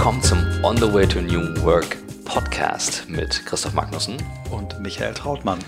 [0.00, 4.16] willkommen zum On the Way to New Work Podcast mit Christoph Magnussen
[4.50, 5.58] und Michael Trautmann.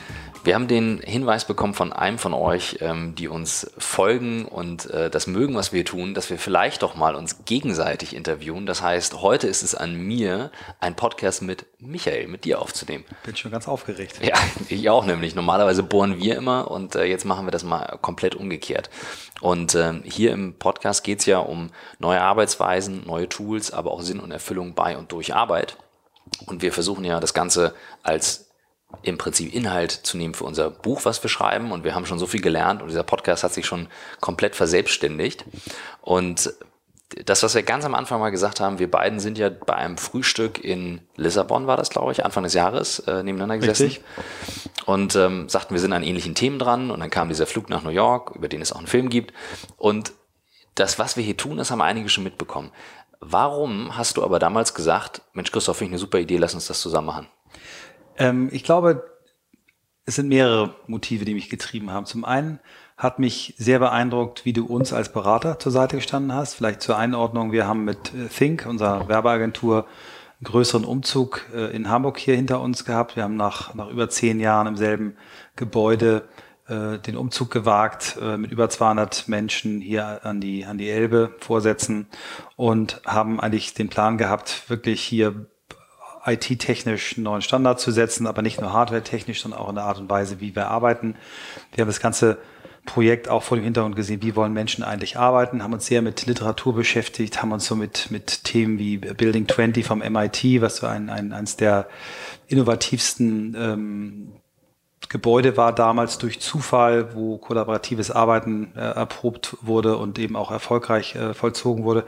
[0.44, 5.08] Wir haben den Hinweis bekommen von einem von euch, ähm, die uns folgen und äh,
[5.08, 8.66] das mögen, was wir tun, dass wir vielleicht doch mal uns gegenseitig interviewen.
[8.66, 10.50] Das heißt, heute ist es an mir,
[10.80, 13.04] ein Podcast mit Michael, mit dir aufzunehmen.
[13.24, 14.18] Bin schon ganz aufgeregt.
[14.20, 14.34] Ja,
[14.68, 15.36] ich auch nämlich.
[15.36, 18.90] Normalerweise bohren wir immer und äh, jetzt machen wir das mal komplett umgekehrt.
[19.40, 24.02] Und ähm, hier im Podcast geht es ja um neue Arbeitsweisen, neue Tools, aber auch
[24.02, 25.76] Sinn und Erfüllung bei und durch Arbeit.
[26.46, 28.51] Und wir versuchen ja das Ganze als
[29.02, 31.72] im Prinzip Inhalt zu nehmen für unser Buch, was wir schreiben.
[31.72, 33.88] Und wir haben schon so viel gelernt und dieser Podcast hat sich schon
[34.20, 35.44] komplett verselbstständigt.
[36.00, 36.54] Und
[37.24, 39.98] das, was wir ganz am Anfang mal gesagt haben, wir beiden sind ja bei einem
[39.98, 43.86] Frühstück in Lissabon, war das, glaube ich, Anfang des Jahres, äh, nebeneinander gesessen.
[43.86, 44.04] Richtig.
[44.86, 46.90] Und ähm, sagten, wir sind an ähnlichen Themen dran.
[46.90, 49.32] Und dann kam dieser Flug nach New York, über den es auch einen Film gibt.
[49.76, 50.12] Und
[50.74, 52.72] das, was wir hier tun, das haben einige schon mitbekommen.
[53.20, 56.66] Warum hast du aber damals gesagt, Mensch, Christoph, finde ich eine super Idee, lass uns
[56.66, 57.28] das zusammen machen?
[58.22, 59.04] Ähm, ich glaube,
[60.04, 62.06] es sind mehrere Motive, die mich getrieben haben.
[62.06, 62.60] Zum einen
[62.96, 66.54] hat mich sehr beeindruckt, wie du uns als Berater zur Seite gestanden hast.
[66.54, 69.86] Vielleicht zur Einordnung, wir haben mit äh, Think, unserer Werbeagentur,
[70.38, 73.16] einen größeren Umzug äh, in Hamburg hier hinter uns gehabt.
[73.16, 75.16] Wir haben nach, nach über zehn Jahren im selben
[75.56, 76.28] Gebäude
[76.68, 82.06] äh, den Umzug gewagt, mit über 200 Menschen hier an die, an die Elbe vorsetzen
[82.54, 85.46] und haben eigentlich den Plan gehabt, wirklich hier
[86.24, 90.08] IT-technisch neuen Standard zu setzen, aber nicht nur hardware-technisch, sondern auch in der Art und
[90.08, 91.16] Weise, wie wir arbeiten.
[91.74, 92.38] Wir haben das ganze
[92.84, 96.26] Projekt auch vor dem Hintergrund gesehen, wie wollen Menschen eigentlich arbeiten, haben uns sehr mit
[96.26, 100.88] Literatur beschäftigt, haben uns so mit, mit Themen wie Building 20 vom MIT, was so
[100.88, 101.86] ein, ein, eines der
[102.48, 104.32] innovativsten ähm,
[105.08, 111.14] Gebäude war damals durch Zufall, wo kollaboratives Arbeiten äh, erprobt wurde und eben auch erfolgreich
[111.14, 112.04] äh, vollzogen wurde.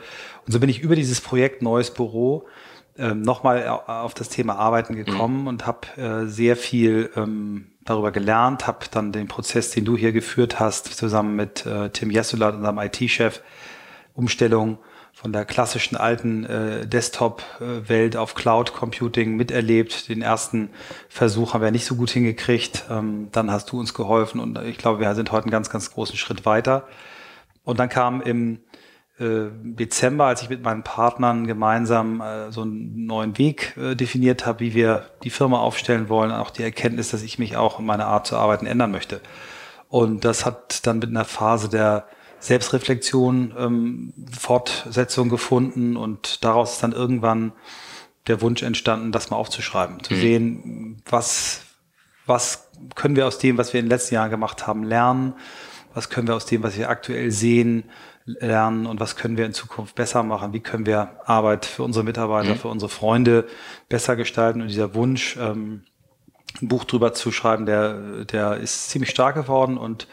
[0.46, 2.46] Und so bin ich über dieses Projekt Neues Büro
[2.96, 5.46] ähm, nochmal auf das Thema Arbeiten gekommen mhm.
[5.48, 10.12] und habe äh, sehr viel ähm, darüber gelernt, habe dann den Prozess, den du hier
[10.12, 13.40] geführt hast, zusammen mit äh, Tim Jessulat, unserem IT-Chef,
[14.14, 14.78] Umstellung
[15.12, 20.08] von der klassischen alten äh, Desktop-Welt auf Cloud Computing miterlebt.
[20.08, 20.70] Den ersten
[21.08, 22.84] Versuch haben wir nicht so gut hingekriegt.
[22.90, 25.92] Ähm, dann hast du uns geholfen und ich glaube, wir sind heute einen ganz, ganz
[25.92, 26.86] großen Schritt weiter.
[27.64, 28.60] Und dann kam im
[29.18, 34.44] äh, Dezember, als ich mit meinen Partnern gemeinsam äh, so einen neuen Weg äh, definiert
[34.46, 37.86] habe, wie wir die Firma aufstellen wollen, auch die Erkenntnis, dass ich mich auch in
[37.86, 39.20] meiner Art zu arbeiten ändern möchte.
[39.88, 42.08] Und das hat dann mit einer Phase der
[42.40, 47.52] Selbstreflexion ähm, Fortsetzung gefunden und daraus ist dann irgendwann
[48.26, 50.20] der Wunsch entstanden, das mal aufzuschreiben, zu mhm.
[50.20, 51.62] sehen, was,
[52.26, 55.34] was können wir aus dem, was wir in den letzten Jahren gemacht haben, lernen,
[55.94, 57.84] was können wir aus dem, was wir aktuell sehen,
[58.24, 62.04] lernen und was können wir in Zukunft besser machen, wie können wir Arbeit für unsere
[62.04, 62.58] Mitarbeiter, mhm.
[62.58, 63.46] für unsere Freunde
[63.88, 65.82] besser gestalten und dieser Wunsch, ähm,
[66.62, 70.06] ein Buch drüber zu schreiben, der, der ist ziemlich stark geworden und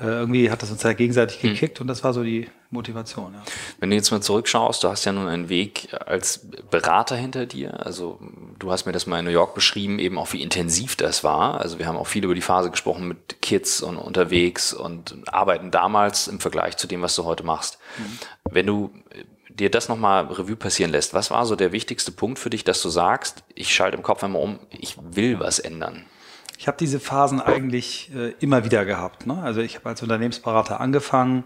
[0.00, 1.50] irgendwie hat das uns ja gegenseitig hm.
[1.50, 3.32] gekickt und das war so die Motivation.
[3.32, 3.42] Ja.
[3.78, 7.84] Wenn du jetzt mal zurückschaust, du hast ja nun einen Weg als Berater hinter dir.
[7.86, 8.20] Also
[8.58, 11.60] du hast mir das mal in New York beschrieben, eben auch wie intensiv das war.
[11.60, 15.70] Also wir haben auch viel über die Phase gesprochen mit Kids und unterwegs und arbeiten
[15.70, 17.78] damals im Vergleich zu dem, was du heute machst.
[17.98, 18.18] Mhm.
[18.50, 22.38] Wenn du äh, dir das nochmal Revue passieren lässt, was war so der wichtigste Punkt
[22.38, 26.04] für dich, dass du sagst, ich schalte im Kopf einmal um, ich will was ändern?
[26.58, 29.26] Ich habe diese Phasen eigentlich äh, immer wieder gehabt.
[29.26, 29.40] Ne?
[29.42, 31.44] Also ich habe als Unternehmensberater angefangen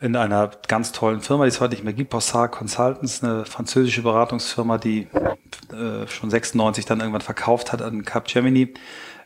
[0.00, 4.02] in einer ganz tollen Firma, die es heute nicht mehr gibt, Bossard Consultants, eine französische
[4.02, 5.08] Beratungsfirma, die
[5.72, 8.74] äh, schon 96 dann irgendwann verkauft hat an Capgemini.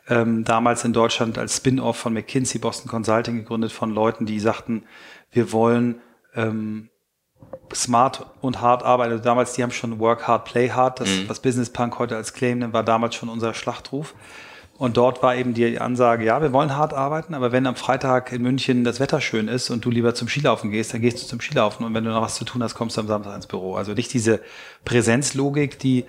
[0.09, 4.85] Ähm, damals in Deutschland als Spin-off von McKinsey Boston Consulting gegründet von Leuten, die sagten,
[5.31, 6.01] wir wollen
[6.35, 6.89] ähm,
[7.73, 9.13] smart und hart arbeiten.
[9.13, 11.29] Also damals, die haben schon Work Hard, Play Hard, das, mhm.
[11.29, 14.15] was Business Punk heute als Claim war damals schon unser Schlachtruf.
[14.81, 18.33] Und dort war eben die Ansage, ja, wir wollen hart arbeiten, aber wenn am Freitag
[18.33, 21.27] in München das Wetter schön ist und du lieber zum Skilaufen gehst, dann gehst du
[21.27, 23.47] zum Skilaufen und wenn du noch was zu tun hast, kommst du am Samstag ins
[23.47, 23.75] Büro.
[23.75, 24.41] Also nicht diese
[24.87, 26.07] Präsenzlogik, die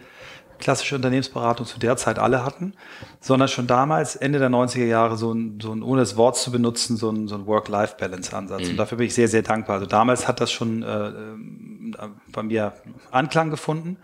[0.57, 2.71] klassische Unternehmensberatung zu der Zeit alle hatten,
[3.19, 6.49] sondern schon damals, Ende der 90er Jahre, so ein, so ein ohne das Wort zu
[6.49, 8.63] benutzen, so ein, so ein Work-Life-Balance-Ansatz.
[8.63, 8.69] Mhm.
[8.69, 9.73] Und dafür bin ich sehr, sehr dankbar.
[9.73, 11.11] Also damals hat das schon äh, äh
[12.31, 12.71] bei mir
[13.11, 13.97] Anklang gefunden.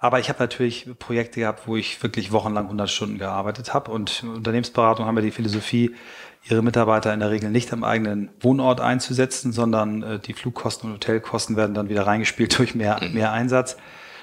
[0.00, 3.90] Aber ich habe natürlich Projekte gehabt, wo ich wirklich wochenlang 100 Stunden gearbeitet habe.
[3.90, 5.94] Und Unternehmensberatung haben wir die Philosophie,
[6.48, 10.96] ihre Mitarbeiter in der Regel nicht am eigenen Wohnort einzusetzen, sondern äh, die Flugkosten und
[10.96, 13.14] Hotelkosten werden dann wieder reingespielt durch mehr, mhm.
[13.14, 13.76] mehr Einsatz.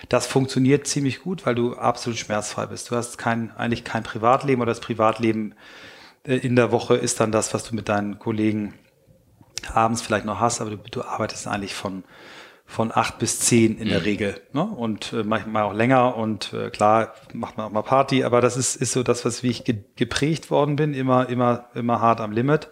[0.07, 2.89] Das funktioniert ziemlich gut, weil du absolut schmerzfrei bist.
[2.89, 5.55] Du hast kein, eigentlich kein Privatleben oder das Privatleben
[6.23, 8.75] äh, in der Woche ist dann das, was du mit deinen Kollegen
[9.73, 12.03] abends vielleicht noch hast, aber du, du arbeitest eigentlich von
[12.65, 14.05] von acht bis zehn in der mhm.
[14.05, 14.41] Regel.
[14.51, 14.63] Ne?
[14.63, 18.57] Und äh, manchmal auch länger und äh, klar macht man auch mal Party, aber das
[18.57, 22.21] ist, ist so das, was wie ich ge geprägt worden bin, immer, immer, immer hart
[22.21, 22.69] am Limit.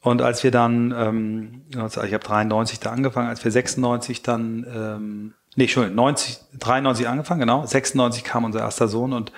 [0.00, 5.34] Und als wir dann, ähm, ich habe 93 da angefangen, als wir 96 dann, ähm,
[5.56, 9.32] nee, Entschuldigung, 90, 93 angefangen, genau, 96 kam unser erster Sohn und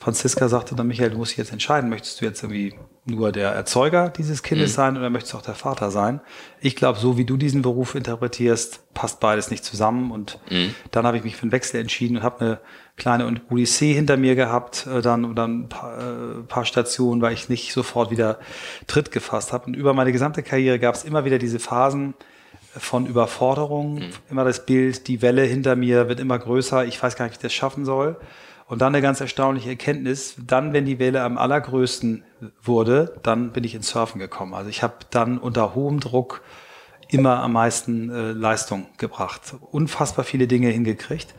[0.00, 2.74] Franziska sagte dann, Michael, du musst dich jetzt entscheiden, möchtest du jetzt irgendwie
[3.04, 4.74] nur der Erzeuger dieses Kindes mhm.
[4.74, 6.20] sein oder möchtest du auch der Vater sein?
[6.60, 10.12] Ich glaube, so wie du diesen Beruf interpretierst, passt beides nicht zusammen.
[10.12, 10.72] Und mhm.
[10.92, 12.60] dann habe ich mich für einen Wechsel entschieden und habe eine
[12.96, 17.48] kleine Odyssee hinter mir gehabt, äh, dann, dann ein paar, äh, paar Stationen, weil ich
[17.48, 18.38] nicht sofort wieder
[18.86, 19.66] Tritt gefasst habe.
[19.66, 22.14] Und über meine gesamte Karriere gab es immer wieder diese Phasen,
[22.76, 24.10] von Überforderung, mhm.
[24.30, 27.38] immer das Bild, die Welle hinter mir wird immer größer, ich weiß gar nicht, wie
[27.38, 28.16] ich das schaffen soll.
[28.68, 32.22] Und dann eine ganz erstaunliche Erkenntnis, dann, wenn die Welle am allergrößten
[32.62, 34.52] wurde, dann bin ich ins Surfen gekommen.
[34.52, 36.42] Also ich habe dann unter hohem Druck
[37.08, 41.34] immer am meisten äh, Leistung gebracht, unfassbar viele Dinge hingekriegt.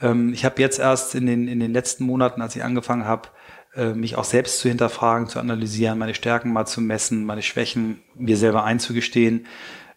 [0.00, 3.28] Ähm, ich habe jetzt erst in den, in den letzten Monaten, als ich angefangen habe,
[3.74, 8.02] äh, mich auch selbst zu hinterfragen, zu analysieren, meine Stärken mal zu messen, meine Schwächen
[8.14, 9.46] mir selber einzugestehen,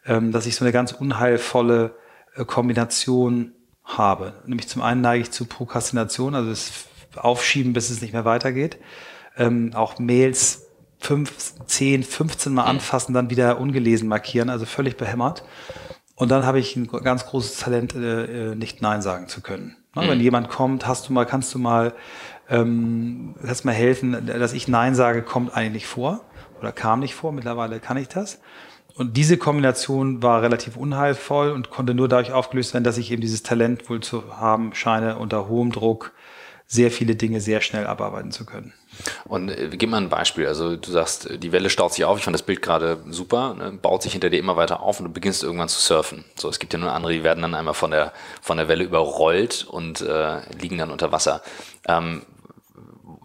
[0.05, 1.95] ähm, dass ich so eine ganz unheilvolle
[2.35, 3.53] äh, Kombination
[3.85, 4.33] habe.
[4.45, 6.85] Nämlich zum einen neige ich zu Prokrastination, also das
[7.15, 8.77] Aufschieben, bis es nicht mehr weitergeht.
[9.37, 10.67] Ähm, auch Mails
[10.99, 15.43] fünf, zehn, 15 Mal anfassen, dann wieder ungelesen markieren, also völlig behämmert.
[16.15, 19.77] Und dann habe ich ein ganz großes Talent, äh, äh nicht Nein sagen zu können.
[19.95, 20.03] Ne?
[20.03, 20.09] Mhm.
[20.09, 21.93] Wenn jemand kommt, hast du mal, kannst du mal,
[22.49, 26.21] ähm, kannst mal helfen, dass ich Nein sage, kommt eigentlich nicht vor
[26.59, 27.31] oder kam nicht vor.
[27.31, 28.39] Mittlerweile kann ich das.
[28.95, 33.21] Und diese Kombination war relativ unheilvoll und konnte nur dadurch aufgelöst werden, dass ich eben
[33.21, 36.13] dieses Talent wohl zu haben scheine, unter hohem Druck
[36.67, 38.73] sehr viele Dinge sehr schnell abarbeiten zu können.
[39.25, 40.47] Und äh, gib mal ein Beispiel.
[40.47, 42.17] Also du sagst, die Welle staut sich auf.
[42.17, 43.53] Ich fand das Bild gerade super.
[43.53, 43.73] Ne?
[43.73, 46.23] Baut sich hinter dir immer weiter auf und du beginnst irgendwann zu surfen.
[46.35, 48.83] So, es gibt ja nur andere, die werden dann einmal von der von der Welle
[48.83, 51.41] überrollt und äh, liegen dann unter Wasser.
[51.87, 52.23] Ähm,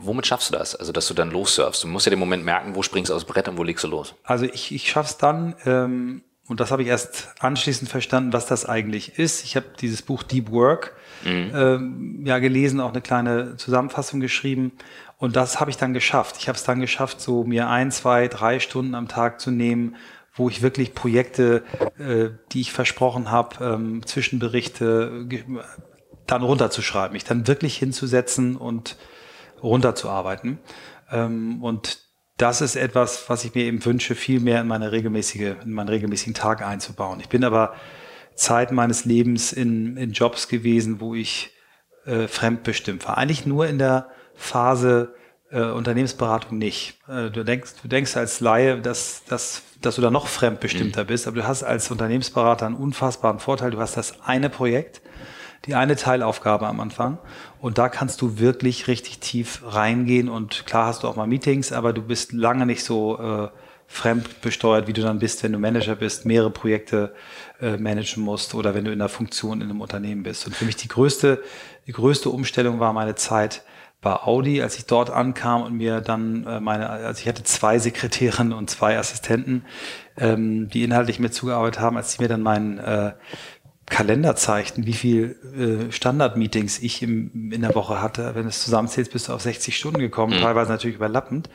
[0.00, 0.75] womit schaffst du das?
[0.75, 1.85] Also, dass du dann lossurfst?
[1.85, 3.88] Du musst ja den Moment merken, wo springst du aus Brett und wo legst du
[3.88, 4.14] los?
[4.25, 8.67] Also ich, ich schaff's dann, ähm, und das habe ich erst anschließend verstanden, was das
[8.67, 9.44] eigentlich ist.
[9.44, 11.52] Ich habe dieses Buch Deep Work mhm.
[11.55, 14.73] ähm, ja gelesen, auch eine kleine Zusammenfassung geschrieben.
[15.17, 16.37] Und das habe ich dann geschafft.
[16.41, 19.94] Ich habe es dann geschafft, so mir ein, zwei, drei Stunden am Tag zu nehmen,
[20.35, 21.62] wo ich wirklich Projekte,
[21.99, 25.29] äh, die ich versprochen habe, ähm, Zwischenberichte,
[26.26, 28.96] dann runterzuschreiben, mich dann wirklich hinzusetzen und
[29.62, 30.59] runterzuarbeiten.
[31.11, 31.99] Ähm, und
[32.37, 35.89] das ist etwas, was ich mir eben wünsche, viel mehr in meine regelmäßige, in meinen
[35.89, 37.21] regelmäßigen Tag einzubauen.
[37.21, 37.75] Ich bin aber
[38.35, 41.51] Zeit meines Lebens in, in Jobs gewesen, wo ich
[42.07, 43.19] äh, fremdbestimmt war.
[43.19, 45.15] Eigentlich nur in der Phase
[45.51, 46.99] äh, Unternehmensberatung nicht.
[47.09, 51.09] Äh, du denkst, du denkst als Laie, dass, dass, dass du da noch fremdbestimmter mhm.
[51.09, 53.71] bist, aber du hast als Unternehmensberater einen unfassbaren Vorteil.
[53.71, 55.03] Du hast das eine Projekt,
[55.67, 57.19] die eine Teilaufgabe am Anfang.
[57.61, 60.29] Und da kannst du wirklich richtig tief reingehen.
[60.29, 63.49] Und klar hast du auch mal Meetings, aber du bist lange nicht so äh,
[63.87, 67.12] fremdbesteuert, wie du dann bist, wenn du Manager bist, mehrere Projekte
[67.61, 70.47] äh, managen musst oder wenn du in der Funktion in einem Unternehmen bist.
[70.47, 71.43] Und für mich die größte,
[71.87, 73.63] die größte Umstellung war meine Zeit
[74.01, 77.79] bei Audi, als ich dort ankam und mir dann äh, meine, also ich hatte zwei
[77.79, 79.65] Sekretärinnen und zwei Assistenten,
[80.17, 83.13] ähm, die inhaltlich mir zugearbeitet haben, als sie mir dann meinen äh,
[83.91, 88.35] Kalender zeigten, wie viel äh, Standard-Meetings ich im, in der Woche hatte.
[88.35, 90.43] Wenn du es zusammenzählst, bist du auf 60 Stunden gekommen, mhm.
[90.43, 91.51] teilweise natürlich überlappend.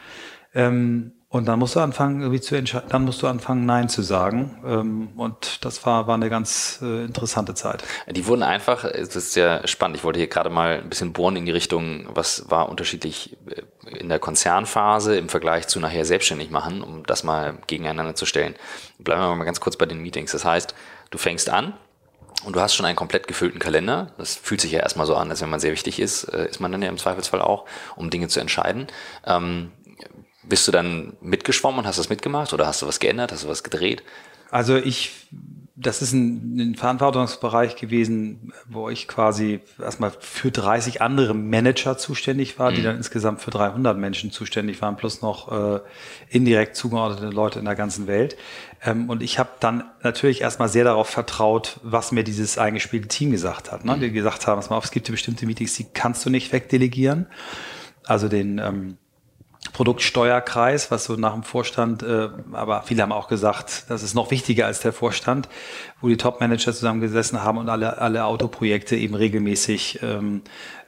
[0.54, 4.02] Ähm, und dann musst du anfangen, irgendwie zu entscheiden, dann musst du anfangen, Nein zu
[4.02, 4.62] sagen.
[4.66, 7.84] Ähm, und das war, war eine ganz äh, interessante Zeit.
[8.10, 11.36] Die wurden einfach, es ist sehr spannend, ich wollte hier gerade mal ein bisschen bohren
[11.36, 16.52] in die Richtung, was war unterschiedlich äh, in der Konzernphase im Vergleich zu nachher selbstständig
[16.52, 18.56] machen, um das mal gegeneinander zu stellen.
[19.00, 20.32] Bleiben wir mal ganz kurz bei den Meetings.
[20.32, 20.74] Das heißt,
[21.10, 21.74] du fängst an,
[22.44, 24.14] und du hast schon einen komplett gefüllten Kalender.
[24.18, 26.60] Das fühlt sich ja erstmal so an, als wenn man sehr wichtig ist, äh, ist
[26.60, 27.66] man dann ja im Zweifelsfall auch,
[27.96, 28.88] um Dinge zu entscheiden.
[29.26, 29.72] Ähm,
[30.44, 33.48] bist du dann mitgeschwommen und hast das mitgemacht oder hast du was geändert, hast du
[33.48, 34.04] was gedreht?
[34.52, 35.28] Also ich
[35.78, 42.58] das ist ein, ein Verantwortungsbereich gewesen, wo ich quasi erstmal für 30 andere Manager zuständig
[42.58, 42.86] war, die mhm.
[42.86, 45.80] dann insgesamt für 300 Menschen zuständig waren, plus noch äh,
[46.30, 48.38] indirekt zugeordnete Leute in der ganzen Welt.
[48.84, 53.32] Ähm, und ich habe dann natürlich erstmal sehr darauf vertraut, was mir dieses eingespielte Team
[53.32, 53.84] gesagt hat.
[53.84, 53.98] Ne?
[53.98, 54.00] Mhm.
[54.00, 57.28] Die gesagt haben, es gibt bestimmte Meetings, die kannst du nicht wegdelegieren.
[58.06, 58.98] Also den ähm,
[59.76, 64.32] Produktsteuerkreis, was so nach dem Vorstand, äh, aber viele haben auch gesagt, das ist noch
[64.32, 65.50] wichtiger als der Vorstand,
[66.00, 70.44] wo die Top-Manager zusammengesessen haben und alle, alle Autoprojekte eben regelmäßig ähm,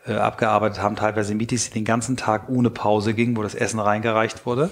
[0.05, 3.81] äh, abgearbeitet haben, teilweise Meetings, die den ganzen Tag ohne Pause gingen, wo das Essen
[3.81, 4.69] reingereicht wurde.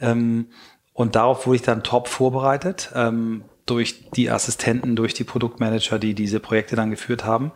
[0.00, 0.46] Ähm,
[0.94, 2.90] und darauf wurde ich dann top vorbereitet.
[2.94, 7.52] Ähm, durch die Assistenten, durch die Produktmanager, die diese Projekte dann geführt haben.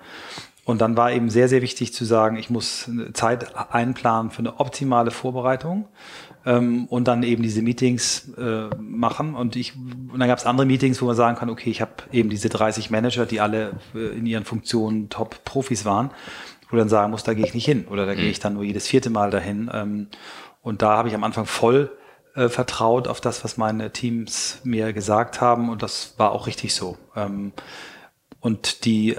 [0.64, 4.60] Und dann war eben sehr, sehr wichtig zu sagen, ich muss Zeit einplanen für eine
[4.60, 5.88] optimale Vorbereitung
[6.46, 9.34] ähm, und dann eben diese Meetings äh, machen.
[9.34, 11.92] Und ich und dann gab es andere Meetings, wo man sagen kann, okay, ich habe
[12.12, 16.10] eben diese 30 Manager, die alle äh, in ihren Funktionen Top-Profis waren,
[16.70, 18.16] wo dann sagen muss, da gehe ich nicht hin oder da mhm.
[18.16, 19.70] gehe ich dann nur jedes vierte Mal dahin.
[19.72, 20.08] Ähm,
[20.62, 21.90] und da habe ich am Anfang voll
[22.34, 26.74] äh, vertraut auf das, was meine Teams mir gesagt haben und das war auch richtig
[26.74, 26.96] so.
[27.14, 27.52] Ähm,
[28.40, 29.16] und die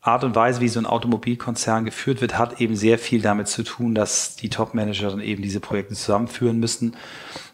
[0.00, 3.64] Art und Weise, wie so ein Automobilkonzern geführt wird, hat eben sehr viel damit zu
[3.64, 6.96] tun, dass die Top-Manager dann eben diese Projekte zusammenführen müssen.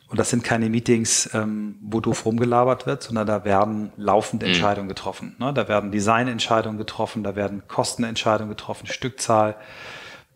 [0.08, 4.48] Und das sind keine Meetings, ähm, wo doof rumgelabert wird, sondern da werden laufend mhm.
[4.48, 5.34] Entscheidungen getroffen.
[5.38, 5.52] Ne?
[5.54, 9.56] Da werden Designentscheidungen getroffen, da werden Kostenentscheidungen getroffen, Stückzahl.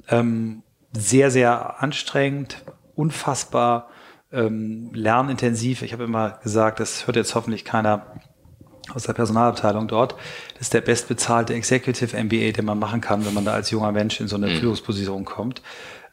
[0.09, 0.63] Ähm,
[0.93, 3.89] sehr, sehr anstrengend, unfassbar
[4.33, 5.83] ähm, lernintensiv.
[5.83, 8.07] Ich habe immer gesagt, das hört jetzt hoffentlich keiner
[8.95, 10.15] aus der Personalabteilung dort.
[10.55, 13.93] Das ist der bestbezahlte Executive MBA, den man machen kann, wenn man da als junger
[13.93, 14.57] Mensch in so eine mhm.
[14.57, 15.63] Führungsposition kommt.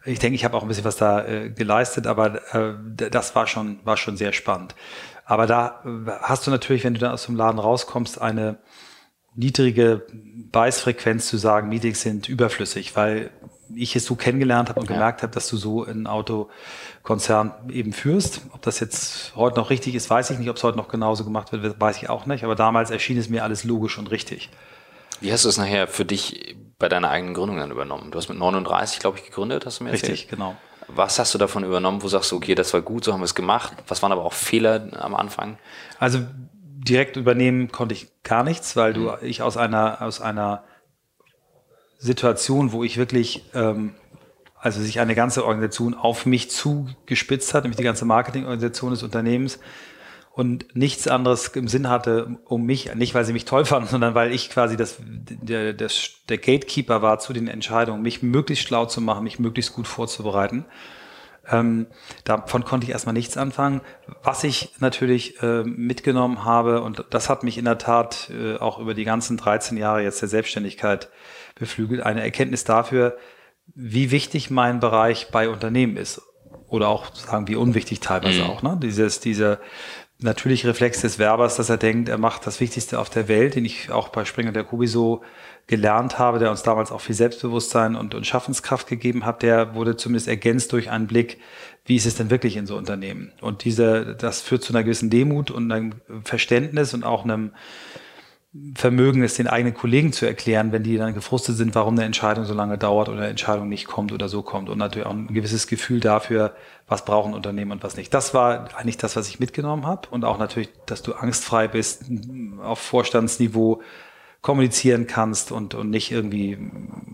[0.06, 3.48] Ich denke, ich habe auch ein bisschen was da äh, geleistet, aber äh, das war
[3.48, 4.76] schon, war schon sehr spannend.
[5.26, 5.82] Aber da
[6.22, 8.60] hast du natürlich, wenn du da aus dem Laden rauskommst, eine
[9.34, 10.06] niedrige
[10.52, 13.32] Beißfrequenz zu sagen, Meetings sind überflüssig, weil
[13.74, 14.96] ich es so kennengelernt habe und ja.
[14.96, 18.42] gemerkt habe, dass du so ein Autokonzern eben führst.
[18.52, 20.50] Ob das jetzt heute noch richtig ist, weiß ich nicht.
[20.50, 22.44] Ob es heute noch genauso gemacht wird, weiß ich auch nicht.
[22.44, 24.50] Aber damals erschien es mir alles logisch und richtig.
[25.22, 28.12] Wie hast du es nachher für dich bei deiner eigenen Gründung dann übernommen?
[28.12, 30.12] Du hast mit 39, glaube ich, gegründet, hast du mir erzählt?
[30.12, 30.56] Richtig, genau.
[30.88, 33.26] Was hast du davon übernommen, wo sagst du, okay, das war gut, so haben wir
[33.26, 33.74] es gemacht?
[33.88, 35.58] Was waren aber auch Fehler am Anfang?
[36.00, 36.20] Also
[36.88, 39.18] direkt übernehmen konnte ich gar nichts, weil du, mhm.
[39.22, 40.64] ich aus einer, aus einer
[41.98, 43.94] Situation, wo ich wirklich, ähm,
[44.58, 49.60] also sich eine ganze Organisation auf mich zugespitzt hat, nämlich die ganze Marketingorganisation des Unternehmens
[50.36, 54.16] und nichts anderes im Sinn hatte um mich, nicht weil sie mich toll fanden, sondern
[54.16, 55.90] weil ich quasi das, der, der,
[56.30, 60.66] der Gatekeeper war zu den Entscheidungen, mich möglichst schlau zu machen, mich möglichst gut vorzubereiten.
[61.48, 61.88] Ähm,
[62.24, 63.82] davon konnte ich erstmal nichts anfangen.
[64.24, 68.80] Was ich natürlich äh, mitgenommen habe, und das hat mich in der Tat äh, auch
[68.80, 71.10] über die ganzen 13 Jahre jetzt der Selbstständigkeit
[71.56, 73.18] beflügelt, eine Erkenntnis dafür,
[73.74, 76.22] wie wichtig mein Bereich bei Unternehmen ist.
[76.68, 78.50] Oder auch sagen, wie unwichtig teilweise mhm.
[78.50, 78.62] auch.
[78.64, 78.78] Ne?
[78.82, 79.60] Dieses, dieser
[80.20, 83.66] natürliche Reflex des Werbers, dass er denkt, er macht das Wichtigste auf der Welt, den
[83.66, 85.22] ich auch bei Springer der Kubi so
[85.68, 89.98] gelernt habe, der uns damals auch viel Selbstbewusstsein und, und Schaffenskraft gegeben hat, der wurde
[89.98, 91.40] zumindest ergänzt durch einen Blick,
[91.86, 93.32] wie ist es denn wirklich in so Unternehmen?
[93.42, 95.94] Und diese, das führt zu einer gewissen Demut und einem
[96.24, 97.52] Verständnis und auch einem
[98.74, 102.46] Vermögen, es den eigenen Kollegen zu erklären, wenn die dann gefrustet sind, warum eine Entscheidung
[102.46, 104.70] so lange dauert oder eine Entscheidung nicht kommt oder so kommt.
[104.70, 106.56] Und natürlich auch ein gewisses Gefühl dafür,
[106.88, 108.14] was brauchen Unternehmen und was nicht.
[108.14, 110.08] Das war eigentlich das, was ich mitgenommen habe.
[110.10, 112.06] Und auch natürlich, dass du angstfrei bist,
[112.64, 113.82] auf Vorstandsniveau
[114.42, 116.58] kommunizieren kannst und, und nicht irgendwie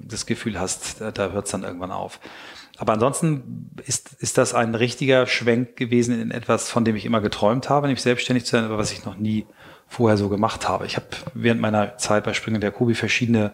[0.04, 2.20] das Gefühl hast, da hört es dann irgendwann auf.
[2.78, 7.22] Aber ansonsten ist, ist das ein richtiger Schwenk gewesen in etwas, von dem ich immer
[7.22, 9.46] geträumt habe, nämlich selbstständig zu sein, aber was ich noch nie
[9.92, 10.86] vorher so gemacht habe.
[10.86, 13.52] Ich habe während meiner Zeit bei Springer der Kubi verschiedene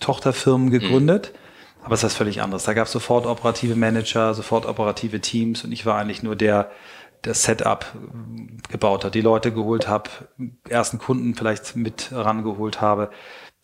[0.00, 1.32] Tochterfirmen gegründet.
[1.34, 1.84] Mhm.
[1.84, 2.64] Aber es ist was völlig anderes.
[2.64, 6.70] Da gab es sofort operative Manager, sofort operative Teams und ich war eigentlich nur der,
[7.24, 7.84] der Setup
[8.70, 10.08] gebaut hat, die Leute geholt habe,
[10.68, 13.10] ersten Kunden vielleicht mit rangeholt habe.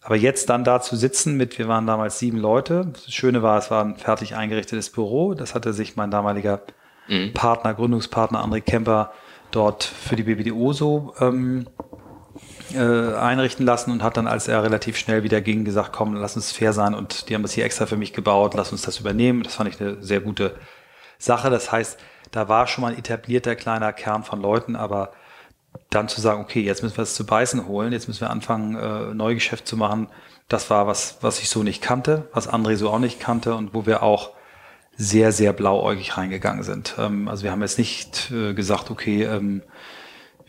[0.02, 2.93] Aber jetzt dann da zu sitzen mit, wir waren damals sieben Leute.
[2.93, 5.33] Das Schöne war, es war ein fertig eingerichtetes Büro.
[5.33, 6.61] Das hatte sich mein damaliger
[7.09, 7.33] mhm.
[7.33, 9.12] Partner, Gründungspartner André Kemper
[9.53, 11.67] dort für die BBDO so ähm,
[12.75, 16.37] äh, einrichten lassen und hat dann, als er relativ schnell wieder ging, gesagt, komm, lass
[16.37, 18.99] uns fair sein und die haben das hier extra für mich gebaut, lass uns das
[18.99, 19.43] übernehmen.
[19.43, 20.55] Das fand ich eine sehr gute
[21.19, 21.51] Sache.
[21.51, 21.99] Das heißt,
[22.31, 25.13] da war schon mal ein etablierter kleiner Kern von Leuten, aber
[25.91, 28.77] dann zu sagen, okay, jetzt müssen wir es zu beißen holen, jetzt müssen wir anfangen,
[28.77, 30.09] äh, Neugeschäft zu machen,
[30.49, 33.75] das war was, was ich so nicht kannte, was André so auch nicht kannte und
[33.75, 34.31] wo wir auch
[34.97, 36.95] sehr, sehr blauäugig reingegangen sind.
[36.99, 39.63] Ähm, also wir haben jetzt nicht äh, gesagt, okay, ähm,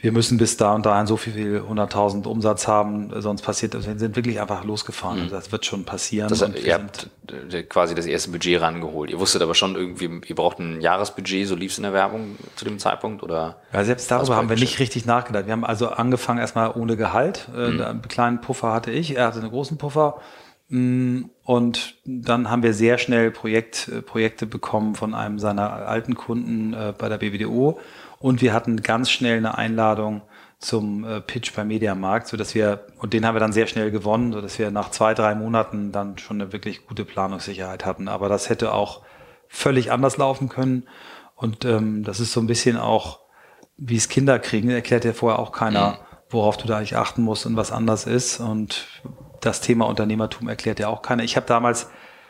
[0.03, 3.87] wir müssen bis da und dahin so viel 100.000 Umsatz haben, sonst passiert das.
[3.87, 5.27] Wir sind wirklich einfach losgefahren.
[5.27, 5.29] Mhm.
[5.29, 6.27] Das wird schon passieren.
[6.27, 7.09] Das, ihr habt
[7.69, 9.09] quasi das erste Budget rangeholt.
[9.11, 12.35] Ihr wusstet aber schon irgendwie, ihr braucht ein Jahresbudget, so lief es in der Werbung
[12.57, 13.61] zu dem Zeitpunkt oder?
[13.71, 15.45] Ja, selbst darüber haben wir nicht richtig nachgedacht.
[15.45, 17.47] Wir haben also angefangen erstmal ohne Gehalt.
[17.55, 17.81] Äh, mhm.
[17.81, 20.19] Einen kleinen Puffer hatte ich, er hatte einen großen Puffer.
[20.73, 26.15] Mm, und dann haben wir sehr schnell Projekt, äh, Projekte bekommen von einem seiner alten
[26.15, 27.79] Kunden äh, bei der BWDO.
[28.17, 30.23] Und wir hatten ganz schnell eine Einladung
[30.57, 33.91] zum äh, Pitch beim Mediamarkt, so dass wir, und den haben wir dann sehr schnell
[33.91, 38.07] gewonnen, so dass wir nach zwei, drei Monaten dann schon eine wirklich gute Planungssicherheit hatten.
[38.07, 39.03] Aber das hätte auch
[39.47, 40.87] völlig anders laufen können.
[41.35, 43.19] Und ähm, das ist so ein bisschen auch,
[43.77, 47.21] wie es Kinder kriegen, erklärt ja vorher auch keiner, mhm worauf du da eigentlich achten
[47.21, 48.39] musst und was anders ist.
[48.39, 48.87] Und
[49.45, 51.23] das Thema Unternehmertum erklärt ja auch keiner.
[51.23, 51.89] Ich habe damals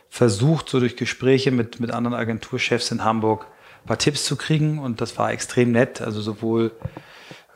[0.10, 3.48] versucht, so durch Gespräche mit, mit anderen Agenturchefs in Hamburg
[3.84, 6.02] ein paar Tipps zu kriegen und das war extrem nett.
[6.02, 6.72] Also sowohl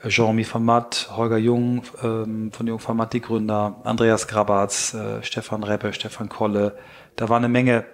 [0.07, 5.93] Jean-Mi Matt, Holger Jung ähm, von Jung Matt, die Gründer, Andreas Grabatz, äh, Stefan Reppe,
[5.93, 6.77] Stefan Kolle.
[7.15, 7.85] Da war eine Menge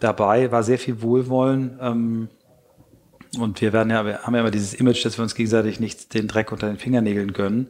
[0.00, 1.78] dabei, war sehr viel Wohlwollen.
[1.80, 2.28] Ähm,
[3.38, 6.14] und wir werden ja, wir haben ja immer dieses Image, dass wir uns gegenseitig nicht
[6.14, 7.68] den Dreck unter den Fingernägeln gönnen.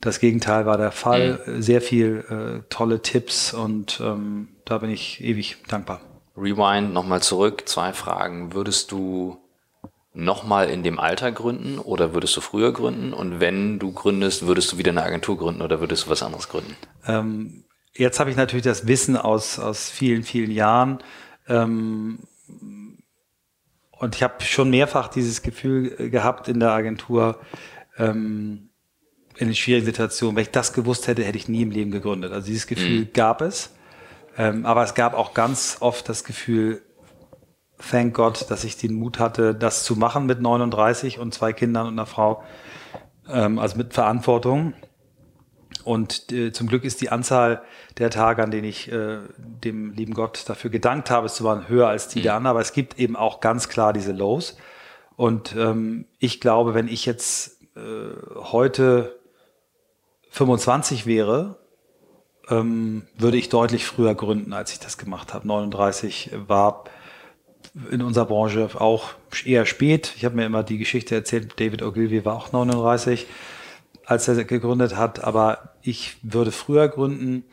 [0.00, 1.40] Das Gegenteil war der Fall.
[1.46, 1.62] Mhm.
[1.62, 6.00] Sehr viel äh, tolle Tipps und ähm, da bin ich ewig dankbar.
[6.36, 7.68] Rewind nochmal zurück.
[7.68, 8.54] Zwei Fragen.
[8.54, 9.38] Würdest du
[10.12, 13.12] nochmal in dem Alter gründen oder würdest du früher gründen?
[13.12, 16.48] Und wenn du gründest, würdest du wieder eine Agentur gründen oder würdest du was anderes
[16.48, 16.76] gründen?
[17.06, 20.98] Ähm, jetzt habe ich natürlich das Wissen aus, aus vielen, vielen Jahren.
[21.48, 22.20] Ähm,
[23.90, 27.40] und ich habe schon mehrfach dieses Gefühl gehabt in der Agentur,
[27.96, 28.67] ähm,
[29.38, 30.36] in den schwierigen Situationen.
[30.36, 32.32] Wenn ich das gewusst hätte, hätte ich nie im Leben gegründet.
[32.32, 33.12] Also dieses Gefühl mhm.
[33.12, 33.70] gab es.
[34.36, 36.82] Ähm, aber es gab auch ganz oft das Gefühl,
[37.90, 41.86] thank God, dass ich den Mut hatte, das zu machen mit 39 und zwei Kindern
[41.86, 42.42] und einer Frau.
[43.28, 44.74] Ähm, also mit Verantwortung.
[45.84, 47.62] Und äh, zum Glück ist die Anzahl
[47.98, 51.88] der Tage, an denen ich äh, dem lieben Gott dafür gedankt habe, zu waren höher
[51.88, 52.22] als die mhm.
[52.24, 52.50] der anderen.
[52.50, 54.56] Aber es gibt eben auch ganz klar diese Lows.
[55.16, 57.80] Und ähm, ich glaube, wenn ich jetzt äh,
[58.34, 59.17] heute
[60.30, 61.56] 25 wäre,
[62.48, 65.46] ähm, würde ich deutlich früher gründen, als ich das gemacht habe.
[65.46, 66.84] 39 war
[67.90, 69.10] in unserer Branche auch
[69.44, 70.12] eher spät.
[70.16, 73.26] Ich habe mir immer die Geschichte erzählt, David Ogilvy war auch 39,
[74.04, 77.44] als er gegründet hat, aber ich würde früher gründen.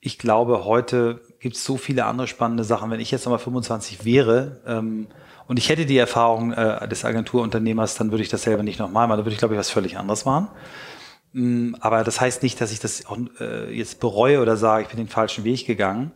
[0.00, 2.90] Ich glaube, heute gibt es so viele andere spannende Sachen.
[2.90, 5.06] Wenn ich jetzt nochmal 25 wäre ähm,
[5.46, 9.06] und ich hätte die Erfahrung äh, des Agenturunternehmers, dann würde ich das selber nicht nochmal
[9.06, 9.18] machen.
[9.18, 10.48] Dann würde ich, glaube ich, was völlig anderes machen.
[11.32, 14.88] Mm, aber das heißt nicht, dass ich das auch, äh, jetzt bereue oder sage, ich
[14.88, 16.12] bin den falschen Weg gegangen.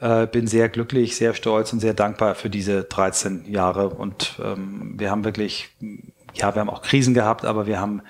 [0.00, 3.88] Äh, bin sehr glücklich, sehr stolz und sehr dankbar für diese 13 Jahre.
[3.90, 5.70] Und ähm, wir haben wirklich,
[6.34, 8.02] ja, wir haben auch Krisen gehabt, aber wir haben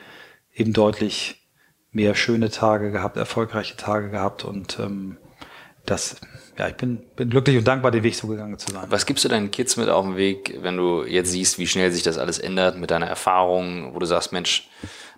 [0.55, 1.42] eben deutlich
[1.92, 5.18] mehr schöne Tage gehabt, erfolgreiche Tage gehabt und ähm,
[5.85, 6.16] das,
[6.59, 8.87] ja, ich bin, bin glücklich und dankbar, den Weg so gegangen zu sein.
[8.88, 11.92] Was gibst du deinen Kids mit auf den Weg, wenn du jetzt siehst, wie schnell
[11.92, 14.68] sich das alles ändert mit deiner Erfahrung, wo du sagst, Mensch,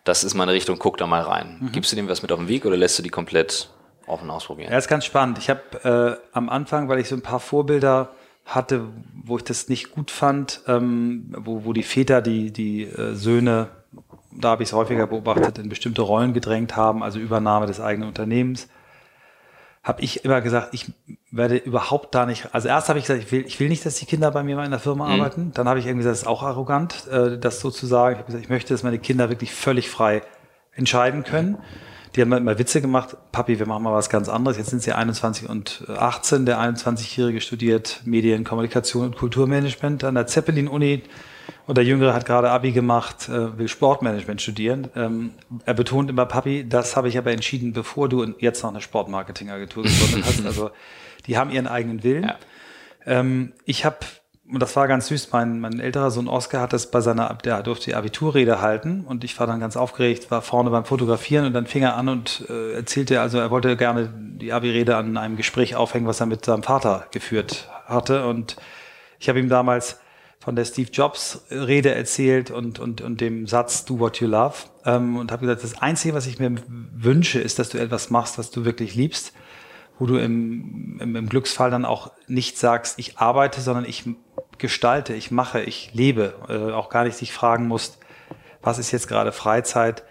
[0.05, 1.59] das ist meine Richtung, guck da mal rein.
[1.61, 1.73] Mhm.
[1.73, 3.71] Gibst du dem was mit auf den Weg oder lässt du die komplett
[4.07, 4.71] offen ausprobieren?
[4.71, 5.39] Ja, ist ganz spannend.
[5.39, 8.11] Ich habe äh, am Anfang, weil ich so ein paar Vorbilder
[8.45, 8.89] hatte,
[9.25, 13.69] wo ich das nicht gut fand, ähm, wo, wo die Väter die, die äh, Söhne,
[14.31, 18.09] da habe ich es häufiger beobachtet, in bestimmte Rollen gedrängt haben, also Übernahme des eigenen
[18.09, 18.69] Unternehmens
[19.85, 20.91] habe ich immer gesagt, ich
[21.31, 22.55] werde überhaupt da nicht.
[22.55, 24.59] Also erst habe ich gesagt, ich will, ich will nicht, dass die Kinder bei mir
[24.65, 25.21] in der Firma mhm.
[25.21, 25.51] arbeiten.
[25.53, 28.15] Dann habe ich irgendwie gesagt, das ist auch arrogant, äh, das sozusagen.
[28.15, 30.23] Ich habe gesagt, ich möchte, dass meine Kinder wirklich völlig frei
[30.73, 31.59] entscheiden können.
[32.17, 34.57] Die haben immer Witze gemacht, Papi, wir machen mal was ganz anderes.
[34.57, 36.47] Jetzt sind sie 21 und 18.
[36.47, 41.03] Der 21-Jährige studiert Medien, Kommunikation und Kulturmanagement an der Zeppelin-Uni
[41.67, 44.89] und der Jüngere hat gerade Abi gemacht, äh, will Sportmanagement studieren.
[44.95, 45.31] Ähm,
[45.65, 49.85] er betont immer, Papi, das habe ich aber entschieden, bevor du jetzt noch eine Sportmarketingagentur
[49.85, 50.35] gegründet hast.
[50.45, 50.71] Also
[51.27, 52.25] die haben ihren eigenen Willen.
[52.25, 52.37] Ja.
[53.07, 53.97] Ähm, ich habe,
[54.47, 57.63] und das war ganz süß, mein, mein älterer Sohn Oskar hat das bei seiner, der
[57.63, 61.55] durfte die Abiturrede halten und ich war dann ganz aufgeregt, war vorne beim Fotografieren und
[61.55, 65.37] dann fing er an und äh, erzählte, also er wollte gerne die Abi-Rede an einem
[65.37, 68.57] Gespräch aufhängen, was er mit seinem Vater geführt hatte und
[69.19, 69.99] ich habe ihm damals
[70.45, 74.55] von der Steve Jobs Rede erzählt und, und, und dem Satz Do What You Love
[74.85, 76.57] ähm, und habe gesagt, das Einzige, was ich mir
[76.95, 79.33] wünsche, ist, dass du etwas machst, was du wirklich liebst,
[79.99, 84.05] wo du im, im, im Glücksfall dann auch nicht sagst, ich arbeite, sondern ich
[84.59, 87.99] gestalte, ich mache, ich lebe, äh, auch gar nicht sich fragen musst,
[88.61, 90.05] was ist jetzt gerade Freizeit,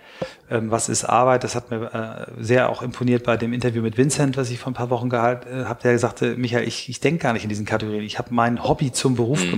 [0.50, 1.43] ähm, was ist Arbeit.
[1.43, 4.72] Das hat mir äh, sehr auch imponiert bei dem Interview mit Vincent, was ich vor
[4.72, 7.50] ein paar Wochen gehalten äh, habe, der sagte, Michael, ich, ich denke gar nicht in
[7.50, 8.04] diesen Kategorien.
[8.04, 9.52] Ich habe mein Hobby zum Beruf mhm.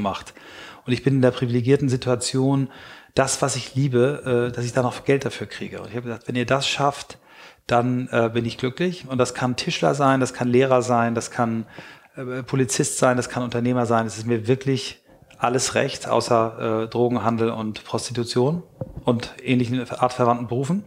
[0.86, 2.70] Und ich bin in der privilegierten Situation,
[3.16, 5.82] das, was ich liebe, äh, dass ich da noch Geld dafür kriege.
[5.82, 7.18] Und ich habe gesagt, wenn ihr das schafft,
[7.66, 9.08] dann äh, bin ich glücklich.
[9.08, 11.66] Und das kann Tischler sein, das kann Lehrer sein, das kann
[12.16, 14.06] äh, Polizist sein, das kann Unternehmer sein.
[14.06, 15.02] Es ist mir wirklich
[15.38, 18.64] alles recht, außer Drogenhandel und Prostitution
[19.04, 20.86] und ähnlichen artverwandten Berufen.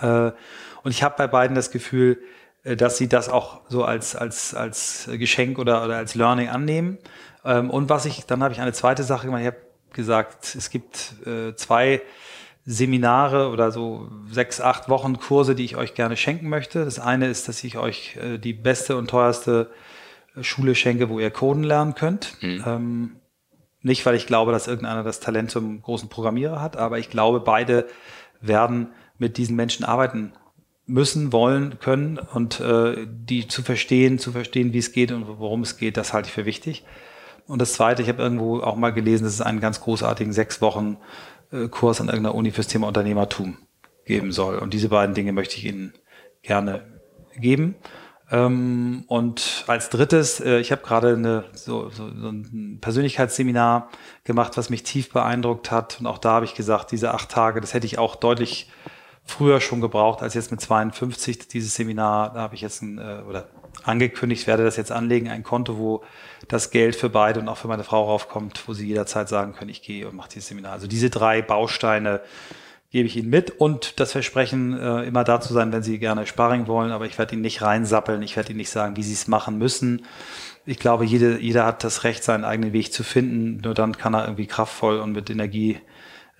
[0.00, 2.18] Und ich habe bei beiden das Gefühl,
[2.64, 6.98] dass sie das auch so als, als, als Geschenk oder, oder als Learning annehmen.
[7.44, 9.40] Ähm, und was ich, dann habe ich eine zweite Sache gemacht.
[9.40, 12.02] Ich habe gesagt, es gibt äh, zwei
[12.64, 16.84] Seminare oder so sechs, acht Wochen Kurse, die ich euch gerne schenken möchte.
[16.84, 19.70] Das eine ist, dass ich euch äh, die beste und teuerste
[20.40, 22.36] Schule schenke, wo ihr Coden lernen könnt.
[22.40, 22.64] Mhm.
[22.66, 23.16] Ähm,
[23.82, 27.40] nicht, weil ich glaube, dass irgendeiner das Talent zum großen Programmierer hat, aber ich glaube,
[27.40, 27.86] beide
[28.40, 30.32] werden mit diesen Menschen arbeiten
[30.92, 35.62] müssen, wollen, können und äh, die zu verstehen, zu verstehen, wie es geht und worum
[35.62, 36.84] es geht, das halte ich für wichtig.
[37.46, 40.60] Und das Zweite, ich habe irgendwo auch mal gelesen, dass es einen ganz großartigen sechs
[40.60, 40.98] Wochen
[41.50, 43.56] äh, Kurs an irgendeiner Uni fürs Thema Unternehmertum
[44.04, 44.58] geben soll.
[44.58, 45.94] Und diese beiden Dinge möchte ich Ihnen
[46.42, 46.86] gerne
[47.36, 47.74] geben.
[48.30, 53.88] Ähm, und als drittes, äh, ich habe gerade eine, so, so, so ein Persönlichkeitsseminar
[54.24, 56.00] gemacht, was mich tief beeindruckt hat.
[56.00, 58.70] Und auch da habe ich gesagt, diese acht Tage, das hätte ich auch deutlich
[59.24, 61.48] früher schon gebraucht als jetzt mit 52.
[61.48, 63.48] Dieses Seminar, da habe ich jetzt ein, äh, oder
[63.84, 66.02] angekündigt, werde das jetzt anlegen, ein Konto, wo
[66.48, 69.70] das Geld für beide und auch für meine Frau raufkommt, wo sie jederzeit sagen können,
[69.70, 70.72] ich gehe und mache dieses Seminar.
[70.72, 72.20] Also diese drei Bausteine
[72.90, 76.26] gebe ich Ihnen mit und das Versprechen, äh, immer da zu sein, wenn Sie gerne
[76.26, 79.14] Sparring wollen, aber ich werde Ihnen nicht reinsappeln, ich werde Ihnen nicht sagen, wie Sie
[79.14, 80.04] es machen müssen.
[80.66, 84.14] Ich glaube, jede, jeder hat das Recht, seinen eigenen Weg zu finden, nur dann kann
[84.14, 85.80] er irgendwie kraftvoll und mit Energie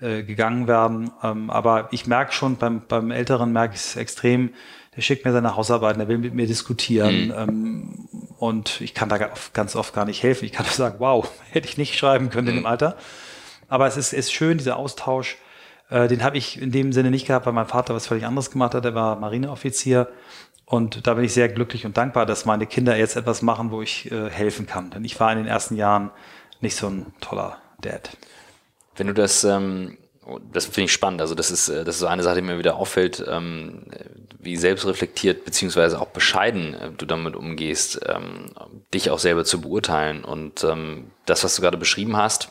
[0.03, 1.11] äh, gegangen werden.
[1.23, 4.51] Ähm, aber ich merke schon, beim, beim Älteren merke ich es extrem,
[4.95, 7.27] der schickt mir seine Hausarbeiten, der will mit mir diskutieren.
[7.27, 7.33] Mhm.
[7.35, 9.17] Ähm, und ich kann da
[9.53, 10.45] ganz oft gar nicht helfen.
[10.45, 12.53] Ich kann nur sagen, wow, hätte ich nicht schreiben können mhm.
[12.53, 12.97] in dem Alter.
[13.69, 15.37] Aber es ist, ist schön, dieser Austausch.
[15.89, 18.51] Äh, den habe ich in dem Sinne nicht gehabt, weil mein Vater was völlig anderes
[18.51, 18.85] gemacht hat.
[18.85, 20.09] Er war Marineoffizier.
[20.65, 23.81] Und da bin ich sehr glücklich und dankbar, dass meine Kinder jetzt etwas machen, wo
[23.81, 24.91] ich äh, helfen kann.
[24.91, 26.11] Denn ich war in den ersten Jahren
[26.61, 28.17] nicht so ein toller Dad.
[28.95, 29.97] Wenn du das, ähm,
[30.51, 32.57] das finde ich spannend, also das ist, äh, das ist so eine Sache, die mir
[32.57, 33.83] wieder auffällt, ähm,
[34.39, 38.51] wie selbstreflektiert beziehungsweise auch bescheiden äh, du damit umgehst, ähm,
[38.93, 40.23] dich auch selber zu beurteilen.
[40.23, 42.49] Und ähm, das, was du gerade beschrieben hast,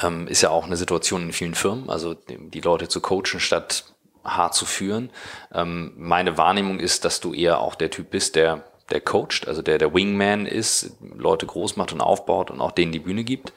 [0.00, 3.84] ähm, ist ja auch eine Situation in vielen Firmen, also die Leute zu coachen statt
[4.24, 5.10] hart zu führen.
[5.52, 9.62] Ähm, meine Wahrnehmung ist, dass du eher auch der Typ bist, der der coacht, also
[9.62, 13.52] der der Wingman ist, Leute groß macht und aufbaut und auch denen die Bühne gibt.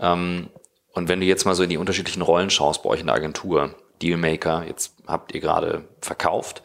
[0.00, 0.48] Ähm,
[0.92, 3.16] und wenn du jetzt mal so in die unterschiedlichen Rollen schaust bei euch in der
[3.16, 6.62] Agentur, Dealmaker, jetzt habt ihr gerade verkauft.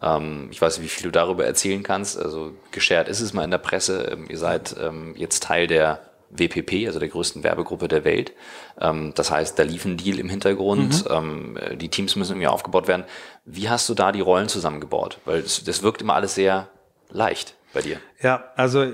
[0.00, 2.18] Ähm, ich weiß nicht, wie viel du darüber erzählen kannst.
[2.18, 4.08] Also geschert ist es mal in der Presse.
[4.12, 8.32] Ähm, ihr seid ähm, jetzt Teil der WPP, also der größten Werbegruppe der Welt.
[8.78, 11.04] Das heißt, da lief ein Deal im Hintergrund.
[11.06, 11.58] Mhm.
[11.76, 13.04] Die Teams müssen irgendwie aufgebaut werden.
[13.44, 15.18] Wie hast du da die Rollen zusammengebaut?
[15.26, 16.68] Weil das, das wirkt immer alles sehr
[17.10, 17.98] leicht bei dir.
[18.22, 18.86] Ja, also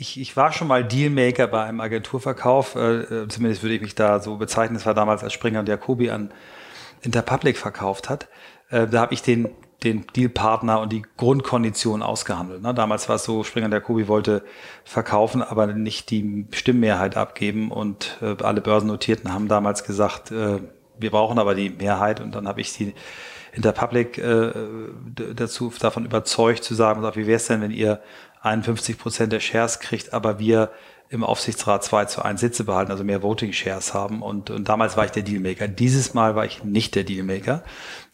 [0.00, 3.94] ich, ich war schon mal Dealmaker bei einem Agenturverkauf, äh, äh, zumindest würde ich mich
[3.94, 4.74] da so bezeichnen.
[4.74, 6.32] Das war damals, als Springer und Jacobi an
[7.02, 8.28] Interpublic verkauft hat.
[8.70, 9.50] Äh, da habe ich den,
[9.84, 12.62] den Dealpartner und die Grundkondition ausgehandelt.
[12.62, 12.72] Ne?
[12.72, 14.42] Damals war es so, Springer und Jacobi wollte
[14.84, 20.60] verkaufen, aber nicht die Stimmmehrheit abgeben und äh, alle Börsennotierten haben damals gesagt, äh,
[20.98, 22.94] wir brauchen aber die Mehrheit und dann habe ich die
[23.52, 24.52] Interpublic äh,
[25.34, 28.00] dazu davon überzeugt zu sagen, wie wäre es denn, wenn ihr
[28.42, 30.70] 51 Prozent der Shares kriegt, aber wir
[31.10, 34.22] im Aufsichtsrat 2 zu 1 Sitze behalten, also mehr Voting Shares haben.
[34.22, 35.66] Und, und damals war ich der Dealmaker.
[35.66, 37.64] Dieses Mal war ich nicht der Dealmaker.